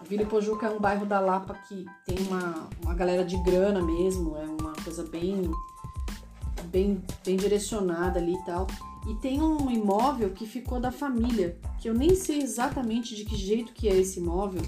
A 0.00 0.04
Vila 0.04 0.22
Ipojuca 0.22 0.66
é 0.66 0.70
um 0.70 0.78
bairro 0.78 1.04
da 1.04 1.18
Lapa 1.18 1.54
que 1.68 1.84
tem 2.06 2.16
uma, 2.28 2.68
uma 2.82 2.94
galera 2.94 3.24
de 3.24 3.36
grana 3.42 3.82
mesmo, 3.82 4.36
é 4.36 4.44
uma 4.44 4.72
coisa 4.84 5.02
bem, 5.04 5.50
bem, 6.70 7.02
bem 7.24 7.36
direcionada 7.36 8.18
ali 8.18 8.34
e 8.34 8.44
tal. 8.44 8.66
E 9.08 9.14
tem 9.16 9.40
um 9.40 9.70
imóvel 9.70 10.30
que 10.30 10.46
ficou 10.46 10.78
da 10.78 10.92
família, 10.92 11.56
que 11.80 11.88
eu 11.88 11.94
nem 11.94 12.14
sei 12.14 12.42
exatamente 12.42 13.14
de 13.14 13.24
que 13.24 13.36
jeito 13.36 13.72
que 13.72 13.88
é 13.88 13.96
esse 13.96 14.20
imóvel, 14.20 14.62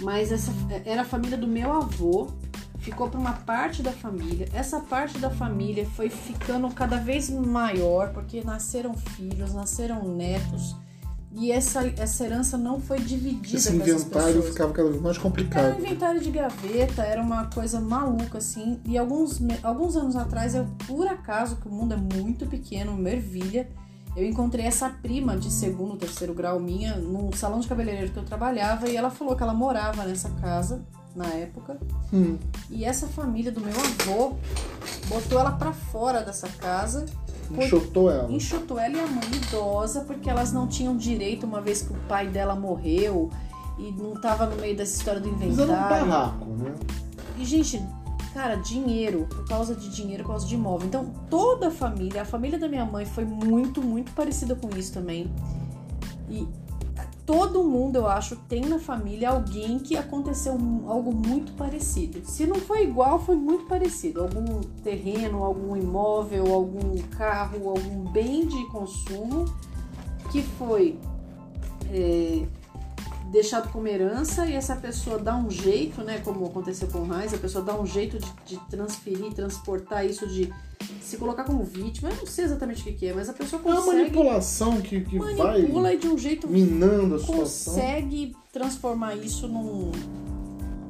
mas 0.00 0.30
essa 0.32 0.52
era 0.84 1.02
a 1.02 1.04
família 1.04 1.36
do 1.36 1.46
meu 1.46 1.72
avô, 1.72 2.28
ficou 2.78 3.08
para 3.08 3.20
uma 3.20 3.32
parte 3.32 3.82
da 3.82 3.92
família. 3.92 4.48
Essa 4.52 4.80
parte 4.80 5.18
da 5.18 5.30
família 5.30 5.86
foi 5.86 6.08
ficando 6.08 6.68
cada 6.70 6.96
vez 6.96 7.30
maior, 7.30 8.12
porque 8.12 8.42
nasceram 8.42 8.94
filhos, 8.94 9.54
nasceram 9.54 10.08
netos. 10.14 10.74
E 11.32 11.52
essa, 11.52 11.86
essa 11.96 12.24
herança 12.24 12.58
não 12.58 12.80
foi 12.80 12.98
dividida 12.98 13.56
Esse 13.56 13.72
inventário 13.74 14.42
ficava 14.42 14.72
cada 14.72 14.88
vez 14.88 15.00
mais 15.00 15.16
Era 15.16 15.22
complicado. 15.22 15.76
um 15.76 15.78
inventário 15.78 16.20
de 16.20 16.30
gaveta, 16.30 17.02
era 17.02 17.22
uma 17.22 17.46
coisa 17.46 17.80
maluca, 17.80 18.38
assim. 18.38 18.80
E 18.84 18.98
alguns, 18.98 19.40
alguns 19.62 19.94
anos 19.96 20.16
atrás, 20.16 20.54
eu, 20.56 20.66
por 20.88 21.06
acaso, 21.06 21.56
que 21.56 21.68
o 21.68 21.70
mundo 21.70 21.94
é 21.94 21.96
muito 21.96 22.46
pequeno, 22.46 22.92
uma 22.92 23.08
ervilha, 23.08 23.68
eu 24.16 24.26
encontrei 24.26 24.66
essa 24.66 24.90
prima 24.90 25.36
de 25.36 25.52
segundo, 25.52 25.96
terceiro 25.96 26.34
grau 26.34 26.58
minha 26.58 26.96
no 26.96 27.32
salão 27.36 27.60
de 27.60 27.68
cabeleireiro 27.68 28.10
que 28.12 28.18
eu 28.18 28.24
trabalhava 28.24 28.88
e 28.88 28.96
ela 28.96 29.08
falou 29.08 29.36
que 29.36 29.42
ela 29.42 29.54
morava 29.54 30.04
nessa 30.04 30.30
casa 30.30 30.82
na 31.14 31.26
época. 31.26 31.76
Hum, 32.12 32.36
E 32.68 32.84
essa 32.84 33.06
família 33.06 33.52
do 33.52 33.60
meu 33.60 33.74
avô 33.78 34.34
botou 35.06 35.38
ela 35.38 35.52
pra 35.52 35.72
fora 35.72 36.22
dessa 36.22 36.48
casa 36.48 37.06
Por- 37.54 37.64
enxotou 37.64 38.10
ela. 38.10 38.30
enxutou 38.32 38.78
ela 38.78 38.96
e 38.96 39.00
a 39.00 39.06
mãe 39.06 39.24
idosa 39.34 40.00
porque 40.02 40.28
elas 40.30 40.52
não 40.52 40.66
tinham 40.66 40.96
direito 40.96 41.44
uma 41.46 41.60
vez 41.60 41.82
que 41.82 41.92
o 41.92 41.96
pai 42.08 42.28
dela 42.28 42.54
morreu 42.54 43.30
e 43.78 43.90
não 43.92 44.12
tava 44.20 44.46
no 44.46 44.56
meio 44.56 44.76
dessa 44.76 44.96
história 44.96 45.20
do 45.20 45.28
Fizeram 45.30 45.48
um 45.48 45.52
inventário. 45.76 46.06
barraco, 46.06 46.44
né? 46.50 46.74
E, 47.38 47.44
gente, 47.44 47.82
cara, 48.34 48.56
dinheiro, 48.56 49.26
por 49.28 49.46
causa 49.48 49.74
de 49.74 49.88
dinheiro, 49.90 50.22
por 50.24 50.30
causa 50.30 50.46
de 50.46 50.54
imóvel. 50.54 50.86
Então, 50.86 51.06
toda 51.30 51.68
a 51.68 51.70
família, 51.70 52.22
a 52.22 52.24
família 52.24 52.58
da 52.58 52.68
minha 52.68 52.84
mãe 52.84 53.06
foi 53.06 53.24
muito, 53.24 53.80
muito 53.82 54.12
parecida 54.12 54.54
com 54.54 54.68
isso 54.76 54.92
também. 54.92 55.32
E 56.28 56.46
todo 57.30 57.62
mundo, 57.62 57.94
eu 57.94 58.08
acho, 58.08 58.34
tem 58.34 58.62
na 58.62 58.80
família 58.80 59.30
alguém 59.30 59.78
que 59.78 59.96
aconteceu 59.96 60.58
algo 60.88 61.14
muito 61.14 61.52
parecido. 61.52 62.20
Se 62.24 62.44
não 62.44 62.56
foi 62.56 62.82
igual, 62.82 63.20
foi 63.20 63.36
muito 63.36 63.66
parecido. 63.66 64.22
Algum 64.22 64.60
terreno, 64.82 65.44
algum 65.44 65.76
imóvel, 65.76 66.52
algum 66.52 66.98
carro, 67.16 67.68
algum 67.68 68.10
bem 68.10 68.44
de 68.48 68.66
consumo 68.72 69.44
que 70.32 70.42
foi 70.42 70.98
é, 71.92 72.48
deixado 73.30 73.70
como 73.70 73.86
herança 73.86 74.46
e 74.46 74.54
essa 74.54 74.74
pessoa 74.74 75.18
dá 75.18 75.36
um 75.36 75.48
jeito, 75.50 76.02
né, 76.02 76.20
como 76.24 76.44
aconteceu 76.44 76.88
com 76.88 76.98
o 76.98 77.08
Reis, 77.08 77.32
a 77.32 77.38
pessoa 77.38 77.64
dá 77.64 77.78
um 77.78 77.86
jeito 77.86 78.18
de, 78.18 78.32
de 78.44 78.56
transferir, 78.68 79.32
transportar 79.32 80.04
isso, 80.04 80.26
de 80.26 80.52
se 81.00 81.16
colocar 81.16 81.44
como 81.44 81.62
vítima. 81.62 82.10
Eu 82.10 82.16
não 82.16 82.26
sei 82.26 82.44
exatamente 82.44 82.82
o 82.82 82.84
que, 82.84 82.92
que 82.92 83.06
é, 83.06 83.12
mas 83.14 83.28
a 83.28 83.32
pessoa 83.32 83.62
É 83.64 83.68
uma 83.68 83.76
consegue 83.76 83.98
manipulação 83.98 84.80
que, 84.80 85.00
que 85.02 85.18
manipula 85.18 85.82
vai 85.82 85.94
e 85.94 85.98
de 85.98 86.08
um 86.08 86.18
jeito 86.18 86.48
minando 86.48 87.14
a 87.14 87.18
situação. 87.18 87.74
consegue 87.74 88.36
transformar 88.52 89.14
isso 89.14 89.46
num, 89.46 89.92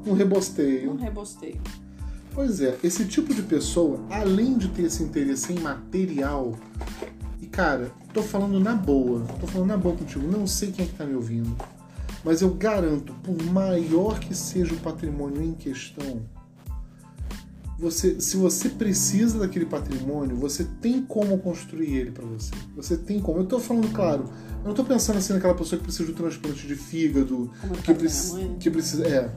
Um 0.05 0.13
rebosteio. 0.13 0.93
num 0.93 0.99
rebosteio. 0.99 1.61
Pois 2.33 2.61
é, 2.61 2.77
esse 2.83 3.05
tipo 3.05 3.33
de 3.33 3.43
pessoa, 3.43 3.99
além 4.09 4.57
de 4.57 4.69
ter 4.69 4.83
esse 4.83 5.03
interesse 5.03 5.51
em 5.53 5.59
material, 5.59 6.53
e 7.41 7.45
cara, 7.45 7.91
tô 8.13 8.23
falando 8.23 8.57
na 8.59 8.73
boa, 8.73 9.21
tô 9.39 9.45
falando 9.45 9.67
na 9.67 9.77
boa 9.77 9.95
contigo, 9.95 10.25
não 10.25 10.47
sei 10.47 10.71
quem 10.71 10.85
é 10.85 10.87
que 10.87 10.95
tá 10.95 11.05
me 11.05 11.13
ouvindo, 11.13 11.53
mas 12.23 12.41
eu 12.41 12.53
garanto, 12.53 13.13
por 13.23 13.41
maior 13.45 14.19
que 14.19 14.35
seja 14.35 14.73
o 14.73 14.77
patrimônio 14.77 15.41
em 15.43 15.53
questão, 15.53 16.21
você, 17.79 18.21
se 18.21 18.37
você 18.37 18.69
precisa 18.69 19.39
daquele 19.39 19.65
patrimônio, 19.65 20.35
você 20.35 20.63
tem 20.79 21.01
como 21.01 21.35
construir 21.39 21.95
ele 21.95 22.11
para 22.11 22.23
você. 22.25 22.51
Você 22.75 22.95
tem 22.95 23.19
como. 23.19 23.39
Eu 23.39 23.45
tô 23.45 23.59
falando, 23.59 23.91
claro, 23.91 24.25
eu 24.61 24.67
não 24.67 24.73
tô 24.75 24.83
pensando 24.83 25.17
assim 25.17 25.33
naquela 25.33 25.55
pessoa 25.55 25.79
que 25.79 25.83
precisa 25.85 26.05
de 26.05 26.11
um 26.11 26.15
transplante 26.15 26.67
de 26.67 26.75
fígado, 26.75 27.49
que, 27.83 27.91
preci- 27.95 28.33
mãe, 28.33 28.43
né? 28.49 28.55
que 28.59 28.69
precisa. 28.69 29.07
É. 29.07 29.31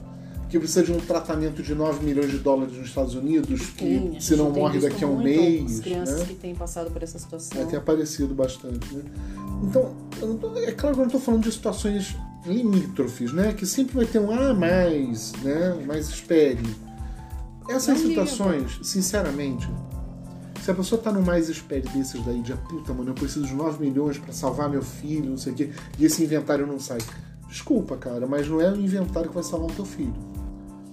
Que 0.47 0.59
precisa 0.59 0.83
de 0.83 0.91
um 0.91 0.99
tratamento 0.99 1.63
de 1.63 1.73
9 1.73 2.05
milhões 2.05 2.29
de 2.29 2.37
dólares 2.37 2.77
nos 2.77 2.85
Estados 2.87 3.15
Unidos, 3.15 3.61
que 3.71 4.15
se 4.19 4.35
não 4.35 4.51
morre 4.51 4.79
daqui 4.79 5.03
a 5.03 5.07
um 5.07 5.17
mês. 5.17 5.71
As 5.73 5.79
crianças 5.79 6.19
Né? 6.19 6.25
que 6.27 6.35
têm 6.35 6.53
passado 6.53 6.91
por 6.91 7.01
essa 7.01 7.17
situação. 7.17 7.59
É, 7.59 7.65
tem 7.65 7.79
aparecido 7.79 8.35
bastante, 8.35 8.93
né? 8.93 9.01
Então, 9.63 9.91
tô- 10.39 10.55
é 10.59 10.71
claro 10.71 10.93
que 10.95 11.01
eu 11.01 11.05
não 11.05 11.05
estou 11.07 11.19
falando 11.19 11.41
de 11.43 11.51
situações 11.51 12.15
limítrofes, 12.45 13.33
né? 13.33 13.53
Que 13.53 13.65
sempre 13.65 13.95
vai 13.95 14.05
ter 14.05 14.19
um 14.19 14.31
ah, 14.31 14.53
mais, 14.53 15.33
né? 15.43 15.83
Mas 15.85 16.09
espere. 16.09 16.63
Essas 17.69 17.99
Não 17.99 18.07
liga. 18.07 18.25
situações, 18.25 18.79
sinceramente, 18.83 19.67
se 20.61 20.71
a 20.71 20.73
pessoa 20.73 21.01
tá 21.01 21.11
no 21.11 21.21
mais 21.21 21.49
espere 21.49 21.87
desses 21.89 22.23
daí, 22.23 22.41
de 22.41 22.53
ah, 22.53 22.57
puta, 22.57 22.93
mano, 22.93 23.11
eu 23.11 23.13
preciso 23.13 23.45
de 23.45 23.53
9 23.53 23.83
milhões 23.83 24.17
para 24.17 24.33
salvar 24.33 24.69
meu 24.69 24.81
filho, 24.81 25.29
não 25.29 25.37
sei 25.37 25.53
o 25.53 25.55
quê, 25.55 25.69
e 25.97 26.05
esse 26.05 26.23
inventário 26.23 26.65
não 26.65 26.79
sai. 26.79 26.99
Desculpa, 27.47 27.95
cara, 27.97 28.25
mas 28.27 28.47
não 28.47 28.59
é 28.59 28.71
o 28.71 28.75
inventário 28.75 29.29
que 29.29 29.35
vai 29.35 29.43
salvar 29.43 29.69
o 29.69 29.73
teu 29.73 29.85
filho. 29.85 30.13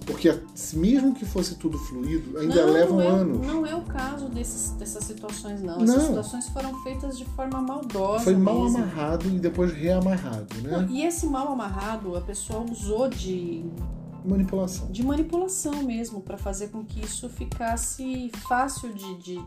Porque 0.05 0.39
mesmo 0.73 1.13
que 1.13 1.25
fosse 1.25 1.55
tudo 1.55 1.77
fluido, 1.77 2.37
ainda 2.37 2.65
não, 2.65 2.73
leva 2.73 2.93
um 2.93 2.97
não 2.97 3.01
é, 3.01 3.07
ano. 3.07 3.39
Não 3.39 3.65
é 3.65 3.75
o 3.75 3.81
caso 3.81 4.27
desses, 4.29 4.71
dessas 4.71 5.03
situações, 5.03 5.61
não. 5.61 5.77
Não. 5.77 5.83
Essas 5.83 6.03
situações 6.03 6.49
foram 6.49 6.83
feitas 6.83 7.17
de 7.17 7.25
forma 7.25 7.61
maldosa. 7.61 8.25
Foi 8.25 8.35
mal 8.35 8.63
mesmo. 8.63 8.77
amarrado 8.79 9.27
e 9.27 9.39
depois 9.39 9.71
reamarrado, 9.73 10.55
né? 10.61 10.71
Não, 10.71 10.89
e 10.89 11.05
esse 11.05 11.25
mal 11.25 11.51
amarrado, 11.51 12.15
a 12.15 12.21
pessoa 12.21 12.65
usou 12.69 13.09
de, 13.09 13.65
Manipulação. 14.25 14.87
de 14.89 15.03
manipulação 15.03 15.83
mesmo, 15.83 16.21
para 16.21 16.37
fazer 16.37 16.69
com 16.69 16.83
que 16.83 17.03
isso 17.03 17.29
ficasse 17.29 18.31
fácil 18.47 18.93
de, 18.93 19.17
de, 19.17 19.41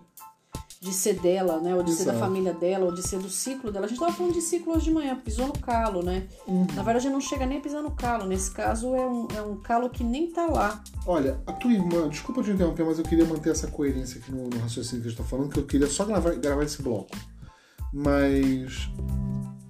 de 0.87 0.93
ser 0.93 1.15
dela, 1.15 1.61
né? 1.61 1.75
Ou 1.75 1.83
de 1.83 1.93
ser 1.93 2.05
da 2.05 2.13
Exato. 2.13 2.27
família 2.27 2.53
dela, 2.53 2.87
ou 2.87 2.95
de 2.95 3.03
ser 3.03 3.19
do 3.19 3.29
ciclo 3.29 3.73
dela. 3.73 3.87
A 3.87 3.89
gente 3.89 3.99
tava 3.99 4.13
falando 4.13 4.33
de 4.33 4.41
ciclo 4.41 4.75
hoje 4.75 4.85
de 4.85 4.93
manhã, 4.93 5.17
pisou 5.17 5.47
no 5.47 5.53
calo, 5.53 6.03
né? 6.03 6.27
Uhum. 6.47 6.67
Na 6.75 6.83
verdade, 6.83 7.09
não 7.09 7.21
chega 7.21 7.45
nem 7.45 7.59
a 7.59 7.61
pisar 7.61 7.83
no 7.83 7.91
calo. 7.91 8.27
Nesse 8.27 8.51
caso, 8.51 8.95
é 8.95 9.07
um, 9.07 9.29
é 9.37 9.43
um 9.43 9.57
calo 9.57 9.91
que 9.91 10.05
nem 10.05 10.31
tá 10.31 10.47
lá. 10.47 10.83
Olha, 11.05 11.41
a 11.47 11.53
tua 11.53 11.73
irmã, 11.73 12.09
desculpa 12.09 12.43
te 12.43 12.51
interromper, 12.51 12.85
mas 12.85 12.99
eu 12.99 13.05
queria 13.05 13.25
manter 13.25 13.51
essa 13.51 13.67
coerência 13.67 14.21
aqui 14.21 14.31
no, 14.31 14.49
no 14.49 14.59
raciocínio 14.59 15.03
que 15.03 15.09
a 15.09 15.11
gente 15.11 15.19
tá 15.19 15.25
falando, 15.25 15.51
que 15.51 15.59
eu 15.59 15.67
queria 15.67 15.89
só 15.89 16.05
gravar, 16.05 16.35
gravar 16.37 16.63
esse 16.63 16.81
bloco. 16.83 17.11
Mas 17.93 18.89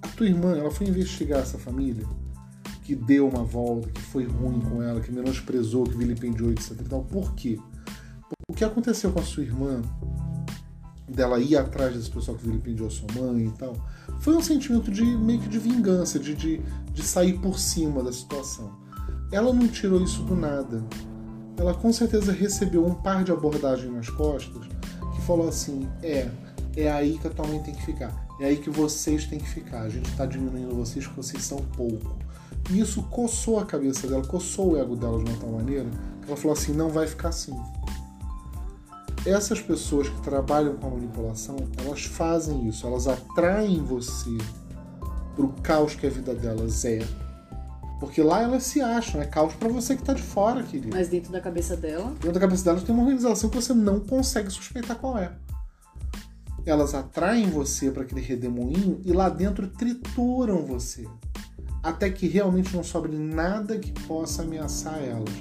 a 0.01 0.07
tua 0.09 0.27
irmã, 0.27 0.55
ela 0.55 0.69
foi 0.69 0.87
investigar 0.87 1.39
essa 1.39 1.57
família 1.57 2.05
que 2.83 2.95
deu 2.95 3.27
uma 3.27 3.43
volta, 3.43 3.89
que 3.89 4.01
foi 4.01 4.25
ruim 4.25 4.61
com 4.61 4.81
ela, 4.81 5.01
que 5.01 5.11
menosprezou, 5.11 5.83
que 5.83 5.97
vilipendiou, 5.97 6.51
etc. 6.51 6.73
Por 7.11 7.33
quê? 7.33 7.59
O 8.49 8.53
que 8.53 8.63
aconteceu 8.63 9.11
com 9.11 9.19
a 9.19 9.23
sua 9.23 9.43
irmã, 9.43 9.81
dela 11.07 11.39
ir 11.39 11.55
atrás 11.55 11.95
desse 11.95 12.09
pessoal 12.09 12.37
que 12.37 12.45
vilipendiou 12.45 12.89
sua 12.89 13.07
mãe 13.15 13.45
e 13.45 13.51
tal, 13.51 13.75
foi 14.19 14.35
um 14.35 14.41
sentimento 14.41 14.91
de 14.91 15.03
meio 15.03 15.39
que 15.39 15.47
de 15.47 15.59
vingança, 15.59 16.19
de, 16.19 16.35
de, 16.35 16.61
de 16.91 17.03
sair 17.03 17.39
por 17.39 17.57
cima 17.57 18.03
da 18.03 18.11
situação. 18.11 18.71
Ela 19.31 19.53
não 19.53 19.67
tirou 19.67 20.01
isso 20.01 20.23
do 20.23 20.35
nada. 20.35 20.83
Ela 21.57 21.73
com 21.73 21.91
certeza 21.91 22.31
recebeu 22.31 22.85
um 22.85 22.93
par 22.93 23.23
de 23.23 23.31
abordagem 23.31 23.89
nas 23.91 24.09
costas 24.09 24.61
que 25.15 25.21
falou 25.21 25.47
assim: 25.47 25.87
é, 26.03 26.29
é 26.75 26.91
aí 26.91 27.17
que 27.17 27.27
a 27.27 27.29
tua 27.29 27.47
mãe 27.47 27.59
tem 27.59 27.73
que 27.73 27.83
ficar. 27.85 28.27
É 28.39 28.45
aí 28.45 28.57
que 28.57 28.69
vocês 28.69 29.25
têm 29.25 29.39
que 29.39 29.49
ficar. 29.49 29.81
A 29.81 29.89
gente 29.89 30.09
está 30.09 30.25
diminuindo 30.25 30.75
vocês 30.75 31.05
porque 31.05 31.21
vocês 31.21 31.43
são 31.43 31.57
pouco. 31.75 32.15
E 32.69 32.79
isso 32.79 33.01
coçou 33.03 33.59
a 33.59 33.65
cabeça 33.65 34.07
dela, 34.07 34.25
coçou 34.25 34.73
o 34.73 34.77
ego 34.77 34.95
dela 34.95 35.23
de 35.23 35.29
uma 35.29 35.39
tal 35.39 35.51
maneira 35.51 35.89
que 36.21 36.27
ela 36.27 36.37
falou 36.37 36.55
assim: 36.55 36.73
não 36.73 36.89
vai 36.89 37.07
ficar 37.07 37.29
assim. 37.29 37.55
Essas 39.27 39.61
pessoas 39.61 40.07
que 40.09 40.21
trabalham 40.21 40.75
com 40.77 40.87
a 40.87 40.89
manipulação, 40.91 41.57
elas 41.77 42.05
fazem 42.05 42.67
isso, 42.67 42.87
elas 42.87 43.07
atraem 43.07 43.83
você 43.83 44.37
pro 45.35 45.49
caos 45.61 45.95
que 45.95 46.07
a 46.07 46.09
vida 46.09 46.33
delas 46.33 46.85
é. 46.85 46.99
Porque 47.99 48.21
lá 48.21 48.41
elas 48.41 48.63
se 48.63 48.79
acham, 48.79 49.21
é 49.21 49.25
caos 49.25 49.53
para 49.55 49.67
você 49.69 49.95
que 49.95 50.03
tá 50.03 50.13
de 50.13 50.21
fora, 50.21 50.63
querido. 50.63 50.95
Mas 50.95 51.09
dentro 51.09 51.31
da 51.31 51.41
cabeça 51.41 51.75
dela. 51.75 52.11
Dentro 52.11 52.33
da 52.33 52.39
cabeça 52.39 52.63
delas 52.63 52.83
tem 52.83 52.93
uma 52.93 53.03
organização 53.03 53.49
que 53.49 53.55
você 53.55 53.73
não 53.73 53.99
consegue 53.99 54.49
suspeitar 54.49 54.97
qual 54.97 55.17
é. 55.17 55.31
Elas 56.65 56.93
atraem 56.93 57.49
você 57.49 57.89
para 57.89 58.03
aquele 58.03 58.21
redemoinho 58.21 59.01
e 59.03 59.11
lá 59.11 59.29
dentro 59.29 59.67
trituram 59.67 60.65
você. 60.65 61.07
Até 61.81 62.09
que 62.09 62.27
realmente 62.27 62.75
não 62.75 62.83
sobre 62.83 63.17
nada 63.17 63.77
que 63.79 63.91
possa 64.03 64.43
ameaçar 64.43 65.01
elas. 65.01 65.31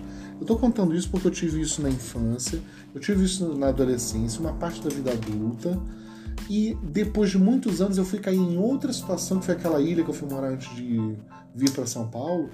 Eu 0.41 0.47
tô 0.47 0.57
contando 0.57 0.95
isso 0.95 1.09
porque 1.11 1.27
eu 1.27 1.31
tive 1.31 1.61
isso 1.61 1.81
na 1.81 1.89
infância, 1.89 2.61
eu 2.95 3.01
tive 3.01 3.25
isso 3.25 3.55
na 3.57 3.69
adolescência, 3.69 4.41
uma 4.41 4.53
parte 4.53 4.83
da 4.83 4.91
vida 4.91 5.13
adulta. 5.13 5.79
E 6.51 6.77
depois 6.83 7.31
de 7.31 7.39
muitos 7.39 7.81
anos 7.81 7.97
eu 7.99 8.05
fui 8.05 8.19
cair 8.19 8.39
em 8.39 8.59
outra 8.59 8.93
situação, 8.93 9.39
que 9.39 9.47
foi 9.47 9.55
aquela 9.55 9.81
ilha 9.81 10.05
que 10.05 10.11
eu 10.11 10.15
fui 10.15 10.29
morar 10.29 10.49
antes 10.49 10.75
de 10.77 11.17
vir 11.55 11.71
para 11.71 11.87
São 11.87 12.07
Paulo, 12.09 12.51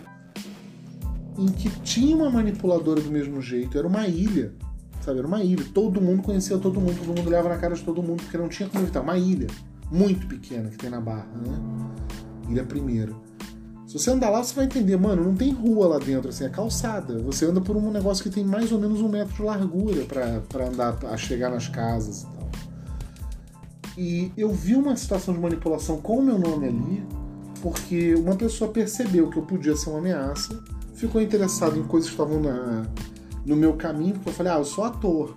em 1.37 1.47
que 1.47 1.69
tinha 1.81 2.17
uma 2.17 2.31
manipuladora 2.31 3.01
do 3.01 3.11
mesmo 3.11 3.43
jeito, 3.43 3.77
era 3.77 3.87
uma 3.87 4.07
ilha, 4.07 4.55
sabe? 5.01 5.19
Era 5.19 5.27
uma 5.27 5.43
ilha. 5.43 5.65
Todo 5.75 6.01
mundo 6.01 6.23
conhecia 6.23 6.57
todo 6.59 6.81
mundo, 6.81 6.97
todo 6.99 7.17
mundo 7.17 7.27
olhava 7.27 7.49
na 7.49 7.59
cara 7.59 7.75
de 7.75 7.83
todo 7.83 8.03
mundo, 8.03 8.23
porque 8.23 8.39
não 8.39 8.49
tinha 8.49 8.69
como 8.69 8.85
evitar. 8.85 9.01
Uma 9.01 9.19
ilha 9.19 9.49
muito 9.91 10.27
pequena 10.27 10.71
que 10.71 10.79
tem 10.79 10.89
na 10.89 11.01
Barra, 11.01 11.29
né? 11.45 11.59
Ilha 12.49 12.65
Primeira. 12.65 13.12
Se 13.92 13.99
você 13.99 14.11
andar 14.11 14.30
lá, 14.30 14.42
você 14.42 14.54
vai 14.54 14.64
entender, 14.64 14.96
mano, 14.96 15.22
não 15.22 15.34
tem 15.34 15.52
rua 15.52 15.87
lá 15.87 15.99
dentro, 15.99 16.30
assim, 16.30 16.44
é 16.44 16.49
calçada. 16.49 17.18
Você 17.25 17.44
anda 17.44 17.61
por 17.61 17.76
um 17.76 17.90
negócio 17.90 18.22
que 18.22 18.30
tem 18.30 18.42
mais 18.42 18.72
ou 18.72 18.80
menos 18.80 19.02
um 19.02 19.08
metro 19.08 19.34
de 19.34 19.42
largura 19.42 20.06
para 20.06 20.66
andar, 20.66 20.99
a 21.04 21.16
chegar 21.18 21.50
nas 21.50 21.68
casas 21.68 22.22
e 22.22 22.26
tal. 22.26 22.50
E 23.99 24.32
eu 24.34 24.49
vi 24.49 24.76
uma 24.76 24.96
situação 24.96 25.34
de 25.34 25.40
manipulação 25.40 26.00
com 26.00 26.20
o 26.20 26.22
meu 26.22 26.38
nome 26.38 26.68
ali, 26.68 27.06
porque 27.61 28.14
uma 28.14 28.34
pessoa 28.34 28.70
percebeu 28.70 29.28
que 29.28 29.37
eu 29.37 29.42
podia 29.42 29.76
ser 29.76 29.90
uma 29.90 29.99
ameaça, 29.99 30.58
ficou 30.94 31.20
interessado 31.20 31.78
em 31.78 31.82
coisas 31.82 32.08
que 32.08 32.14
estavam 32.14 32.40
na, 32.40 32.87
no 33.44 33.56
meu 33.56 33.75
caminho, 33.75 34.14
porque 34.14 34.30
eu 34.30 34.32
falei, 34.32 34.52
ah, 34.52 34.58
eu 34.58 34.64
sou 34.64 34.84
ator. 34.84 35.37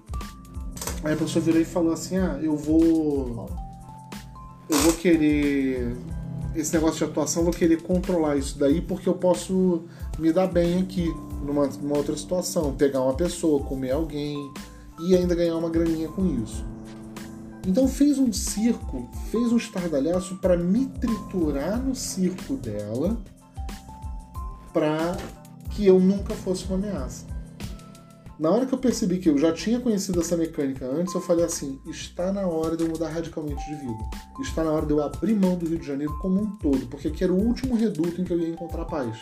Aí 1.03 1.13
a 1.13 1.17
pessoa 1.17 1.43
virou 1.43 1.59
e 1.59 1.65
falou 1.65 1.91
assim, 1.91 2.15
ah, 2.15 2.39
eu 2.41 2.55
vou. 2.55 3.49
Eu 4.69 4.77
vou 4.77 4.93
querer. 4.93 5.93
Esse 6.55 6.73
negócio 6.73 7.05
de 7.05 7.11
atuação, 7.11 7.43
vou 7.43 7.51
querer 7.51 7.81
controlar 7.81 8.37
isso 8.37 8.57
daí, 8.57 8.79
porque 8.81 9.09
eu 9.09 9.15
posso 9.15 9.83
me 10.17 10.31
dar 10.31 10.47
bem 10.47 10.81
aqui, 10.81 11.13
numa, 11.43 11.67
numa 11.67 11.97
outra 11.97 12.15
situação. 12.15 12.73
Pegar 12.73 13.01
uma 13.01 13.13
pessoa, 13.13 13.61
comer 13.63 13.91
alguém 13.91 14.51
e 15.01 15.15
ainda 15.15 15.35
ganhar 15.35 15.57
uma 15.57 15.69
graninha 15.69 16.07
com 16.07 16.25
isso. 16.41 16.63
Então 17.67 17.87
fez 17.87 18.17
um 18.17 18.31
circo, 18.31 19.09
fez 19.31 19.51
um 19.51 19.57
estardalhaço 19.57 20.37
para 20.37 20.55
me 20.55 20.85
triturar 20.85 21.81
no 21.81 21.93
circo 21.93 22.55
dela, 22.55 23.17
para 24.71 25.17
que 25.71 25.85
eu 25.85 25.99
nunca 25.99 26.33
fosse 26.35 26.65
uma 26.65 26.75
ameaça. 26.75 27.34
Na 28.37 28.49
hora 28.51 28.65
que 28.65 28.73
eu 28.73 28.77
percebi 28.77 29.19
que 29.19 29.29
eu 29.29 29.37
já 29.37 29.53
tinha 29.53 29.79
conhecido 29.79 30.19
essa 30.19 30.35
mecânica 30.35 30.85
antes, 30.85 31.13
eu 31.13 31.21
falei 31.21 31.45
assim: 31.45 31.79
está 31.87 32.33
na 32.33 32.45
hora 32.45 32.75
de 32.75 32.83
eu 32.83 32.89
mudar 32.89 33.09
radicalmente 33.09 33.65
de 33.65 33.75
vida. 33.75 34.03
Está 34.41 34.63
na 34.63 34.71
hora 34.71 34.85
de 34.85 34.91
eu 34.91 35.01
abrir 35.01 35.33
mão 35.33 35.57
do 35.57 35.65
Rio 35.67 35.79
de 35.79 35.87
Janeiro 35.87 36.17
como 36.19 36.41
um 36.41 36.55
todo, 36.57 36.85
porque 36.87 37.07
aqui 37.07 37.23
era 37.23 37.31
o 37.31 37.39
último 37.39 37.75
reduto 37.75 38.21
em 38.21 38.25
que 38.25 38.33
eu 38.33 38.39
ia 38.39 38.49
encontrar 38.49 38.85
paz. 38.85 39.17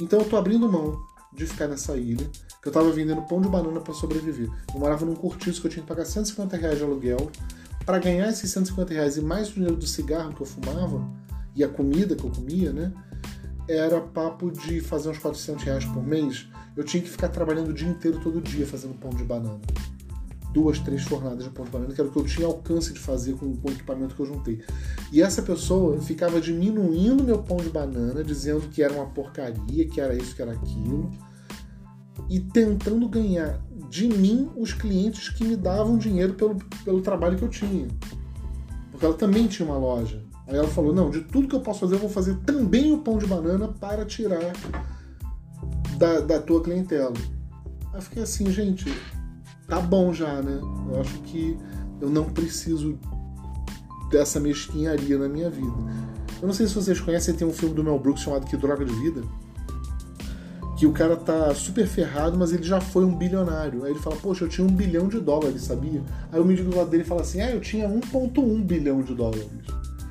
Então 0.00 0.20
eu 0.20 0.28
tô 0.28 0.36
abrindo 0.36 0.70
mão 0.70 1.00
de 1.32 1.46
ficar 1.46 1.66
nessa 1.66 1.96
ilha, 1.96 2.30
que 2.62 2.68
eu 2.68 2.72
tava 2.72 2.90
vendendo 2.92 3.22
pão 3.22 3.40
de 3.40 3.48
banana 3.48 3.80
para 3.80 3.92
sobreviver. 3.92 4.48
Eu 4.72 4.78
morava 4.78 5.04
num 5.04 5.16
cortiço 5.16 5.60
que 5.60 5.66
eu 5.66 5.70
tinha 5.70 5.82
que 5.82 5.88
pagar 5.88 6.04
150 6.04 6.56
reais 6.56 6.78
de 6.78 6.84
aluguel. 6.84 7.30
Para 7.84 7.98
ganhar 7.98 8.28
esses 8.28 8.50
150 8.50 8.94
reais 8.94 9.16
e 9.16 9.20
mais 9.20 9.50
o 9.50 9.54
dinheiro 9.54 9.76
do 9.76 9.86
cigarro 9.86 10.32
que 10.32 10.42
eu 10.42 10.46
fumava, 10.46 11.04
e 11.56 11.64
a 11.64 11.68
comida 11.68 12.14
que 12.14 12.24
eu 12.24 12.30
comia, 12.30 12.72
né? 12.72 12.92
Era 13.70 14.00
papo 14.00 14.50
de 14.50 14.80
fazer 14.80 15.10
uns 15.10 15.18
400 15.18 15.64
reais 15.64 15.84
por 15.84 16.04
mês. 16.04 16.48
Eu 16.76 16.82
tinha 16.82 17.02
que 17.02 17.08
ficar 17.08 17.28
trabalhando 17.28 17.68
o 17.68 17.72
dia 17.72 17.88
inteiro, 17.88 18.20
todo 18.20 18.40
dia, 18.40 18.66
fazendo 18.66 18.94
pão 18.94 19.10
de 19.10 19.22
banana. 19.22 19.60
Duas, 20.52 20.80
três 20.80 21.04
fornadas 21.04 21.44
de 21.44 21.50
pão 21.50 21.64
de 21.64 21.70
banana, 21.70 21.94
que 21.94 22.00
era 22.00 22.08
o 22.08 22.12
que 22.12 22.18
eu 22.18 22.24
tinha 22.24 22.46
alcance 22.46 22.92
de 22.92 22.98
fazer 22.98 23.34
com, 23.34 23.56
com 23.56 23.68
o 23.68 23.72
equipamento 23.72 24.16
que 24.16 24.22
eu 24.22 24.26
juntei. 24.26 24.60
E 25.12 25.22
essa 25.22 25.42
pessoa 25.42 26.00
ficava 26.00 26.40
diminuindo 26.40 27.22
meu 27.22 27.42
pão 27.42 27.58
de 27.58 27.68
banana, 27.68 28.24
dizendo 28.24 28.68
que 28.68 28.82
era 28.82 28.92
uma 28.92 29.06
porcaria, 29.06 29.86
que 29.88 30.00
era 30.00 30.14
isso, 30.14 30.34
que 30.34 30.42
era 30.42 30.52
aquilo 30.52 31.10
e 32.28 32.38
tentando 32.38 33.08
ganhar 33.08 33.60
de 33.88 34.06
mim 34.06 34.50
os 34.56 34.72
clientes 34.72 35.28
que 35.28 35.44
me 35.44 35.56
davam 35.56 35.98
dinheiro 35.98 36.34
pelo, 36.34 36.56
pelo 36.84 37.00
trabalho 37.00 37.36
que 37.36 37.44
eu 37.44 37.48
tinha. 37.48 37.88
Porque 38.90 39.04
ela 39.04 39.14
também 39.14 39.46
tinha 39.46 39.66
uma 39.68 39.78
loja. 39.78 40.22
Aí 40.50 40.56
ela 40.56 40.68
falou: 40.68 40.92
Não, 40.92 41.10
de 41.10 41.20
tudo 41.20 41.48
que 41.48 41.54
eu 41.54 41.60
posso 41.60 41.80
fazer, 41.80 41.94
eu 41.94 42.00
vou 42.00 42.08
fazer 42.08 42.36
também 42.38 42.92
o 42.92 42.98
pão 42.98 43.16
de 43.18 43.26
banana 43.26 43.68
para 43.68 44.04
tirar 44.04 44.52
da, 45.96 46.20
da 46.20 46.38
tua 46.40 46.62
clientela. 46.62 47.14
Aí 47.92 47.98
eu 47.98 48.02
fiquei 48.02 48.22
assim, 48.22 48.50
gente, 48.50 48.92
tá 49.68 49.80
bom 49.80 50.12
já, 50.12 50.42
né? 50.42 50.60
Eu 50.92 51.00
acho 51.00 51.18
que 51.20 51.56
eu 52.00 52.10
não 52.10 52.24
preciso 52.24 52.98
dessa 54.10 54.40
mesquinharia 54.40 55.16
na 55.16 55.28
minha 55.28 55.48
vida. 55.48 55.76
Eu 56.42 56.46
não 56.48 56.54
sei 56.54 56.66
se 56.66 56.74
vocês 56.74 57.00
conhecem, 57.00 57.34
tem 57.34 57.46
um 57.46 57.52
filme 57.52 57.74
do 57.74 57.84
Mel 57.84 57.98
Brooks 57.98 58.22
chamado 58.22 58.46
Que 58.46 58.56
Droga 58.56 58.84
de 58.84 58.92
Vida 58.94 59.22
que 60.80 60.86
o 60.86 60.92
cara 60.92 61.14
tá 61.14 61.54
super 61.54 61.86
ferrado, 61.86 62.38
mas 62.38 62.54
ele 62.54 62.62
já 62.62 62.80
foi 62.80 63.04
um 63.04 63.14
bilionário. 63.14 63.84
Aí 63.84 63.90
ele 63.90 64.00
fala, 64.00 64.16
poxa, 64.16 64.44
eu 64.46 64.48
tinha 64.48 64.66
um 64.66 64.70
bilhão 64.70 65.08
de 65.08 65.20
dólares, 65.20 65.60
sabia? 65.60 66.02
Aí 66.32 66.40
o 66.40 66.44
menino 66.44 66.70
do 66.70 66.76
lado 66.78 66.88
dele 66.88 67.04
fala 67.04 67.20
assim, 67.20 67.38
ah, 67.42 67.50
eu 67.50 67.60
tinha 67.60 67.86
1.1 67.86 68.62
bilhão 68.62 69.02
de 69.02 69.14
dólares. 69.14 69.46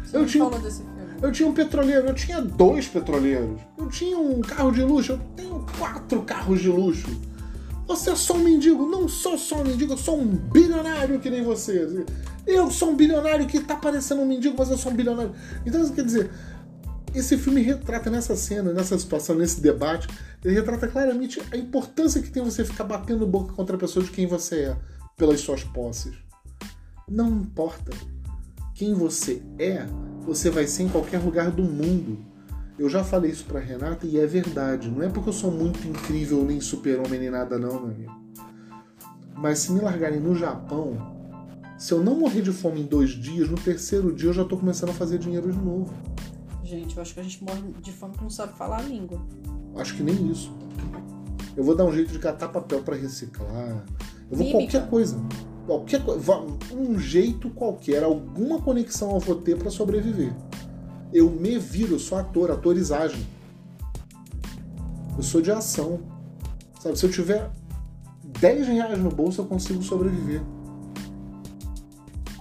Você 0.10 0.18
eu 0.18 0.26
tinha, 0.26 0.50
desse 0.50 0.78
filme. 0.78 1.02
eu 1.22 1.32
tinha 1.32 1.48
um 1.48 1.54
petroleiro, 1.54 2.08
eu 2.08 2.16
tinha 2.16 2.42
dois 2.42 2.88
petroleiros. 2.88 3.62
Eu 3.78 3.88
tinha 3.90 4.18
um 4.18 4.42
carro 4.42 4.72
de 4.72 4.82
luxo, 4.82 5.12
eu 5.12 5.20
tenho 5.36 5.66
quatro 5.78 6.24
carros 6.24 6.60
de 6.60 6.68
luxo. 6.68 7.08
Você 7.88 8.10
é 8.10 8.16
só 8.16 8.34
um 8.34 8.40
mendigo? 8.40 8.88
Não 8.88 9.08
sou 9.08 9.38
só 9.38 9.62
um 9.62 9.64
mendigo, 9.64 9.94
eu 9.94 9.98
sou 9.98 10.20
um 10.20 10.26
bilionário 10.26 11.20
que 11.20 11.30
nem 11.30 11.44
você. 11.44 12.06
Eu 12.46 12.72
sou 12.72 12.90
um 12.90 12.96
bilionário 12.96 13.46
que 13.46 13.60
tá 13.60 13.76
parecendo 13.76 14.22
um 14.22 14.26
mendigo, 14.26 14.56
mas 14.58 14.72
eu 14.72 14.78
sou 14.80 14.92
um 14.92 14.96
bilionário. 14.96 15.32
Então, 15.64 15.88
quer 15.90 16.04
dizer, 16.04 16.32
esse 17.14 17.38
filme 17.38 17.62
retrata 17.62 18.10
nessa 18.10 18.36
cena, 18.36 18.74
nessa 18.74 18.98
situação, 18.98 19.36
nesse 19.36 19.62
debate, 19.62 20.08
ele 20.44 20.56
retrata 20.56 20.88
claramente 20.88 21.40
a 21.52 21.58
importância 21.58 22.20
que 22.20 22.32
tem 22.32 22.44
você 22.44 22.66
ficar 22.66 22.84
batendo 22.84 23.28
boca 23.28 23.54
contra 23.54 23.76
a 23.76 23.80
pessoa 23.80 24.04
de 24.04 24.10
quem 24.10 24.26
você 24.26 24.62
é, 24.62 24.78
pelas 25.16 25.40
suas 25.40 25.64
posses. 25.64 26.16
Não 27.08 27.30
importa 27.30 27.92
quem 28.80 28.94
você 28.94 29.42
é, 29.60 29.86
você 30.22 30.50
vai 30.50 30.66
ser 30.66 30.84
em 30.84 30.88
qualquer 30.88 31.20
lugar 31.20 31.52
do 31.52 31.62
mundo. 31.62 32.18
Eu 32.78 32.88
já 32.88 33.04
falei 33.04 33.30
isso 33.30 33.44
pra 33.44 33.60
Renata 33.60 34.08
e 34.08 34.18
é 34.18 34.26
verdade. 34.26 34.90
Não 34.90 35.04
é 35.04 35.10
porque 35.10 35.28
eu 35.28 35.34
sou 35.34 35.52
muito 35.52 35.86
incrível, 35.86 36.46
nem 36.46 36.62
super-homem, 36.62 37.20
nem 37.20 37.30
nada, 37.30 37.60
não, 37.60 37.74
meu 37.74 37.92
amigo. 37.92 38.16
Mas 39.36 39.60
se 39.60 39.74
me 39.74 39.82
largarem 39.82 40.22
no 40.22 40.34
Japão, 40.34 40.96
se 41.78 41.92
eu 41.92 42.02
não 42.02 42.18
morrer 42.18 42.42
de 42.42 42.54
fome 42.54 42.80
em 42.80 42.86
dois 42.86 43.10
dias, 43.10 43.50
no 43.50 43.58
terceiro 43.58 44.16
dia 44.16 44.30
eu 44.30 44.34
já 44.34 44.46
tô 44.46 44.56
começando 44.56 44.92
a 44.92 44.94
fazer 44.94 45.18
dinheiro 45.18 45.52
de 45.52 45.60
novo. 45.60 45.94
Gente, 46.64 46.96
eu 46.96 47.02
acho 47.02 47.14
que 47.14 47.20
a 47.20 47.24
gente 47.24 47.44
morre 47.44 47.62
de 47.82 47.92
fome 47.92 48.14
que 48.16 48.24
não 48.24 48.30
sabe 48.30 48.54
falar 48.54 48.78
a 48.78 48.84
língua. 48.84 49.22
Acho 49.76 49.94
que 49.94 50.04
nem 50.04 50.32
isso. 50.32 50.54
Eu 51.58 51.66
vou 51.66 51.76
dar 51.76 51.84
um 51.84 51.92
jeito 51.92 52.14
de 52.14 52.20
catar 52.20 52.48
papel 52.48 52.82
para 52.82 52.96
reciclar. 52.96 53.84
Eu 54.32 54.38
vou 54.38 54.48
Mímica. 54.48 54.72
qualquer 54.72 54.90
coisa. 54.90 55.18
Qualquer 55.70 56.04
coisa. 56.04 56.34
Um 56.74 56.98
jeito 56.98 57.48
qualquer, 57.52 58.02
alguma 58.02 58.60
conexão 58.60 59.12
eu 59.12 59.20
vou 59.20 59.36
ter 59.36 59.56
para 59.56 59.70
sobreviver. 59.70 60.34
Eu 61.14 61.30
me 61.30 61.60
viro, 61.60 61.94
eu 61.94 62.00
sou 62.00 62.18
ator, 62.18 62.50
atorizagem. 62.50 63.24
Eu 65.16 65.22
sou 65.22 65.42
de 65.42 65.52
ação. 65.52 66.00
Sabe, 66.80 66.98
se 66.98 67.06
eu 67.06 67.12
tiver 67.12 67.52
10 68.40 68.68
reais 68.68 68.98
no 68.98 69.12
bolso, 69.12 69.42
eu 69.42 69.46
consigo 69.46 69.84
sobreviver. 69.84 70.42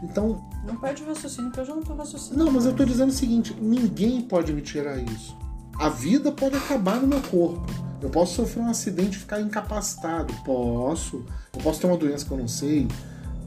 Então, 0.02 0.42
não 0.64 0.76
perde 0.76 1.02
o 1.02 1.06
raciocínio, 1.08 1.50
que 1.50 1.60
eu 1.60 1.66
já 1.66 1.74
não 1.74 1.82
tô 1.82 1.92
raciocinando. 1.92 2.42
Não, 2.42 2.50
mas 2.50 2.64
eu 2.64 2.74
tô 2.74 2.82
dizendo 2.82 3.10
o 3.10 3.12
seguinte: 3.12 3.54
ninguém 3.60 4.22
pode 4.22 4.54
me 4.54 4.62
tirar 4.62 4.96
isso. 4.96 5.36
A 5.78 5.90
vida 5.90 6.32
pode 6.32 6.56
acabar 6.56 6.98
no 6.98 7.06
meu 7.06 7.20
corpo. 7.20 7.66
Eu 8.00 8.08
posso 8.08 8.36
sofrer 8.36 8.62
um 8.62 8.70
acidente 8.70 9.18
e 9.18 9.20
ficar 9.20 9.38
incapacitado. 9.38 10.32
Posso. 10.46 11.26
Eu 11.52 11.60
posso 11.60 11.78
ter 11.78 11.88
uma 11.88 11.96
doença 11.98 12.24
que 12.24 12.30
eu 12.30 12.38
não 12.38 12.48
sei. 12.48 12.88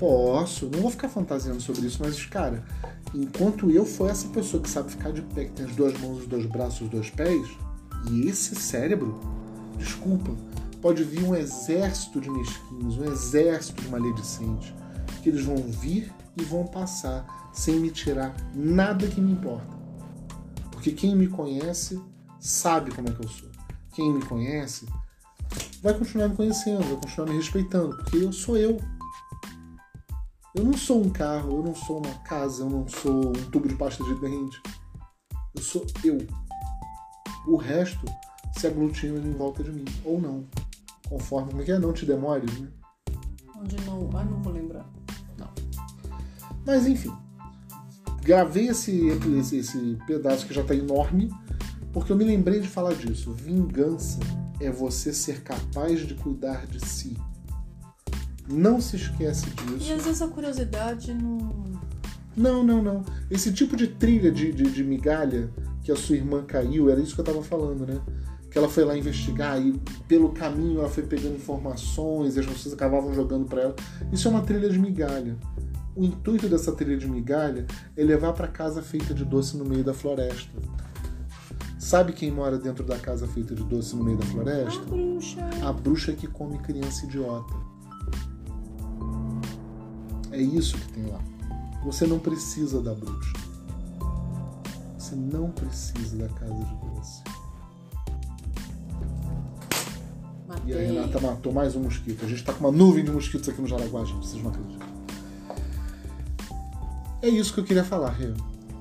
Posso. 0.01 0.65
Não 0.65 0.81
vou 0.81 0.89
ficar 0.89 1.09
fantasiando 1.09 1.61
sobre 1.61 1.85
isso, 1.85 1.99
mas, 2.01 2.25
cara, 2.25 2.63
enquanto 3.13 3.69
eu 3.69 3.85
for 3.85 4.09
essa 4.09 4.27
pessoa 4.29 4.63
que 4.63 4.67
sabe 4.67 4.89
ficar 4.89 5.11
de 5.11 5.21
pé, 5.21 5.45
que 5.45 5.51
tem 5.51 5.67
as 5.67 5.75
duas 5.75 5.95
mãos, 5.99 6.21
os 6.21 6.25
dois 6.25 6.47
braços, 6.47 6.81
os 6.81 6.89
dois 6.89 7.11
pés, 7.11 7.47
e 8.09 8.27
esse 8.27 8.55
cérebro, 8.55 9.19
desculpa, 9.77 10.35
pode 10.81 11.03
vir 11.03 11.23
um 11.23 11.35
exército 11.35 12.19
de 12.19 12.31
mesquinhos, 12.31 12.97
um 12.97 13.03
exército 13.11 13.79
de 13.83 13.89
maledicentes, 13.89 14.73
que 15.21 15.29
eles 15.29 15.45
vão 15.45 15.57
vir 15.57 16.11
e 16.35 16.43
vão 16.43 16.65
passar 16.65 17.51
sem 17.53 17.79
me 17.79 17.91
tirar 17.91 18.35
nada 18.55 19.05
que 19.05 19.21
me 19.21 19.33
importa. 19.33 19.77
Porque 20.71 20.93
quem 20.93 21.15
me 21.15 21.27
conhece 21.27 22.01
sabe 22.39 22.89
como 22.89 23.07
é 23.07 23.11
que 23.11 23.23
eu 23.23 23.29
sou. 23.29 23.49
Quem 23.93 24.11
me 24.11 24.25
conhece 24.25 24.87
vai 25.83 25.93
continuar 25.93 26.29
me 26.29 26.35
conhecendo, 26.35 26.81
vai 26.81 26.95
continuar 26.95 27.29
me 27.29 27.37
respeitando, 27.37 27.95
porque 27.97 28.17
eu 28.17 28.33
sou 28.33 28.57
eu. 28.57 28.79
Eu 30.53 30.65
não 30.65 30.73
sou 30.73 31.01
um 31.01 31.09
carro, 31.09 31.57
eu 31.57 31.63
não 31.63 31.73
sou 31.73 31.99
uma 31.99 32.13
casa, 32.25 32.63
eu 32.63 32.69
não 32.69 32.85
sou 32.85 33.29
um 33.29 33.49
tubo 33.51 33.69
de 33.69 33.75
pasta 33.75 34.03
de 34.03 34.13
dente. 34.15 34.61
Eu 35.55 35.61
sou 35.61 35.85
eu. 36.03 36.17
O 37.47 37.55
resto 37.55 38.05
se 38.57 38.67
aglutina 38.67 39.17
em 39.17 39.31
volta 39.31 39.63
de 39.63 39.71
mim, 39.71 39.85
ou 40.03 40.19
não. 40.19 40.45
Conforme, 41.07 41.51
como 41.51 41.61
é 41.61 41.65
que 41.65 41.71
é? 41.71 41.79
Não 41.79 41.93
te 41.93 42.05
demores, 42.05 42.59
né? 42.59 42.67
Onde 43.57 43.79
não. 43.85 44.09
Ah, 44.13 44.25
não 44.25 44.41
vou 44.41 44.51
lembrar. 44.51 44.85
Não. 45.37 45.49
Mas 46.65 46.85
enfim. 46.85 47.13
Gravei 48.21 48.67
esse, 48.67 49.07
esse, 49.39 49.57
esse 49.57 49.97
pedaço 50.05 50.45
que 50.45 50.53
já 50.53 50.63
tá 50.63 50.75
enorme, 50.75 51.29
porque 51.93 52.11
eu 52.11 52.17
me 52.17 52.25
lembrei 52.25 52.59
de 52.59 52.67
falar 52.67 52.93
disso. 52.93 53.33
Vingança 53.33 54.19
é 54.59 54.69
você 54.69 55.13
ser 55.13 55.43
capaz 55.43 56.05
de 56.05 56.13
cuidar 56.13 56.67
de 56.67 56.85
si. 56.85 57.15
Não 58.51 58.81
se 58.81 58.95
esquece 58.95 59.49
disso. 59.49 59.89
E 59.89 59.93
às 59.93 60.03
vezes 60.03 60.21
a 60.21 60.27
curiosidade 60.27 61.13
não. 61.13 61.71
Não, 62.35 62.63
não, 62.63 62.81
não. 62.81 63.03
Esse 63.29 63.51
tipo 63.51 63.75
de 63.75 63.87
trilha 63.87 64.31
de, 64.31 64.51
de, 64.51 64.63
de 64.63 64.83
migalha 64.83 65.49
que 65.83 65.91
a 65.91 65.95
sua 65.95 66.15
irmã 66.15 66.43
caiu, 66.43 66.89
era 66.89 66.99
isso 66.99 67.15
que 67.15 67.21
eu 67.21 67.25
tava 67.25 67.43
falando, 67.43 67.85
né? 67.85 67.99
Que 68.49 68.57
ela 68.57 68.69
foi 68.69 68.83
lá 68.83 68.97
investigar 68.97 69.59
e 69.61 69.79
pelo 70.07 70.29
caminho 70.29 70.79
ela 70.79 70.89
foi 70.89 71.03
pegando 71.03 71.35
informações 71.35 72.35
e 72.35 72.39
as 72.39 72.45
pessoas 72.45 72.73
acabavam 72.73 73.13
jogando 73.13 73.45
para 73.45 73.61
ela. 73.61 73.75
Isso 74.11 74.27
é 74.27 74.31
uma 74.31 74.41
trilha 74.41 74.69
de 74.69 74.77
migalha. 74.77 75.37
O 75.95 76.03
intuito 76.03 76.47
dessa 76.47 76.71
trilha 76.71 76.97
de 76.97 77.07
migalha 77.07 77.65
é 77.97 78.03
levar 78.03 78.33
para 78.33 78.47
casa 78.47 78.81
feita 78.81 79.13
de 79.13 79.25
doce 79.25 79.57
no 79.57 79.65
meio 79.65 79.83
da 79.83 79.93
floresta. 79.93 80.51
Sabe 81.77 82.13
quem 82.13 82.31
mora 82.31 82.57
dentro 82.57 82.83
da 82.83 82.97
casa 82.97 83.27
feita 83.27 83.55
de 83.55 83.63
doce 83.63 83.95
no 83.95 84.03
meio 84.03 84.17
da 84.17 84.25
floresta? 84.25 84.81
A 84.81 84.85
bruxa. 84.85 85.49
A 85.63 85.73
bruxa 85.73 86.13
que 86.13 86.27
come 86.27 86.57
criança 86.59 87.05
idiota. 87.05 87.53
É 90.31 90.41
isso 90.41 90.77
que 90.77 90.93
tem 90.93 91.05
lá. 91.07 91.19
Você 91.83 92.07
não 92.07 92.19
precisa 92.19 92.81
da 92.81 92.93
bruxa. 92.93 93.33
Você 94.97 95.15
não 95.15 95.51
precisa 95.51 96.17
da 96.17 96.29
casa 96.29 96.53
de 96.53 96.75
doce. 96.75 97.23
E 100.65 100.73
a. 100.73 100.77
Renata 100.77 101.19
matou 101.19 101.51
mais 101.51 101.75
um 101.75 101.83
mosquito. 101.83 102.23
A 102.23 102.27
gente 102.27 102.43
tá 102.43 102.53
com 102.53 102.61
uma 102.61 102.71
nuvem 102.71 103.03
de 103.03 103.11
mosquitos 103.11 103.49
aqui 103.49 103.61
no 103.61 103.67
Jaraguá, 103.67 104.05
gente. 104.05 104.25
Vocês 104.25 104.41
não 104.43 104.51
acreditam. 104.51 104.87
É 107.21 107.29
isso 107.29 107.53
que 107.53 107.59
eu 107.59 107.63
queria 107.63 107.83
falar, 107.83 108.11
Rê. 108.11 108.33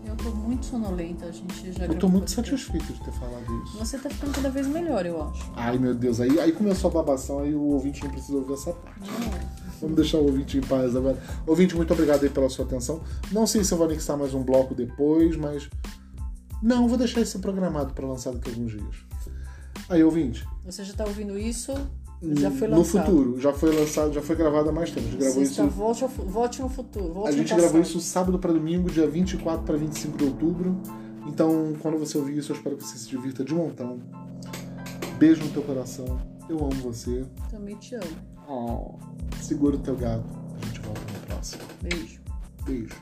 Eu 0.06 0.16
tô 0.16 0.30
muito 0.30 0.66
sonolenta, 0.66 1.26
a 1.26 1.30
gente 1.30 1.72
já 1.72 1.86
Eu 1.86 1.94
tô 1.94 2.08
muito 2.08 2.30
satisfeito 2.30 2.92
de 2.92 3.00
ter 3.00 3.12
falado 3.12 3.62
isso. 3.64 3.78
Você 3.78 3.98
tá 3.98 4.10
ficando 4.10 4.32
cada 4.32 4.50
vez 4.50 4.66
melhor, 4.66 5.06
eu 5.06 5.22
acho. 5.22 5.50
Ai, 5.54 5.78
meu 5.78 5.94
Deus. 5.94 6.20
Aí, 6.20 6.38
aí 6.40 6.52
começou 6.52 6.90
a 6.90 6.94
babação, 6.94 7.40
aí 7.40 7.54
o 7.54 7.62
ouvinte 7.62 8.02
não 8.02 8.10
precisa 8.10 8.38
ouvir 8.38 8.54
essa 8.54 8.72
parte. 8.72 9.10
Não. 9.10 9.59
Vamos 9.80 9.96
deixar 9.96 10.18
o 10.18 10.24
ouvinte 10.24 10.58
em 10.58 10.60
paz 10.60 10.94
agora. 10.94 11.18
Ouvinte, 11.46 11.74
muito 11.74 11.92
obrigado 11.92 12.22
aí 12.22 12.28
pela 12.28 12.48
sua 12.48 12.64
atenção. 12.64 13.00
Não 13.32 13.46
sei 13.46 13.64
se 13.64 13.72
eu 13.72 13.78
vou 13.78 13.86
anexar 13.86 14.16
mais 14.16 14.34
um 14.34 14.42
bloco 14.42 14.74
depois, 14.74 15.36
mas. 15.36 15.68
Não, 16.62 16.86
vou 16.86 16.98
deixar 16.98 17.20
isso 17.20 17.38
programado 17.38 17.94
para 17.94 18.06
lançar 18.06 18.32
daqui 18.32 18.50
a 18.50 18.52
alguns 18.52 18.72
dias. 18.72 18.96
Aí, 19.88 20.04
ouvinte. 20.04 20.46
Você 20.64 20.84
já 20.84 20.92
tá 20.92 21.04
ouvindo 21.04 21.38
isso? 21.38 21.72
Já 22.22 22.50
foi 22.50 22.68
no 22.68 22.76
lançado. 22.78 23.06
futuro. 23.06 23.40
Já 23.40 23.52
foi 23.52 23.74
lançado, 23.74 24.12
já 24.12 24.20
foi 24.20 24.36
gravado 24.36 24.68
há 24.68 24.72
mais 24.72 24.90
tempo. 24.90 25.06
A 25.06 25.10
gente 25.10 25.20
gravou 25.20 25.44
Sexta, 25.44 25.62
isso. 25.62 25.70
volte, 25.70 26.04
volte 26.26 26.60
no 26.60 26.68
futuro. 26.68 27.14
Volte 27.14 27.28
A 27.28 27.32
no 27.32 27.38
gente 27.38 27.54
gravou 27.54 27.80
isso 27.80 27.98
sábado 28.00 28.38
para 28.38 28.52
domingo, 28.52 28.90
dia 28.90 29.08
24 29.08 29.64
para 29.64 29.76
25 29.76 30.18
de 30.18 30.24
outubro. 30.24 30.76
Então, 31.26 31.74
quando 31.80 31.98
você 31.98 32.18
ouvir 32.18 32.36
isso, 32.36 32.52
eu 32.52 32.56
espero 32.56 32.76
que 32.76 32.84
você 32.84 32.98
se 32.98 33.08
divirta 33.08 33.42
de 33.42 33.54
montão. 33.54 33.98
Beijo 35.18 35.42
no 35.42 35.50
teu 35.50 35.62
coração. 35.62 36.20
Eu 36.48 36.58
amo 36.58 36.74
você. 36.82 37.24
Também 37.50 37.76
te 37.76 37.94
amo. 37.94 38.04
Oh, 38.52 38.98
segura 39.40 39.76
o 39.76 39.78
teu 39.78 39.96
gato. 39.96 40.24
A 40.60 40.66
gente 40.66 40.80
volta 40.80 41.00
no 41.00 41.20
próximo. 41.28 41.62
Beijo. 41.82 42.20
Beijo. 42.66 42.96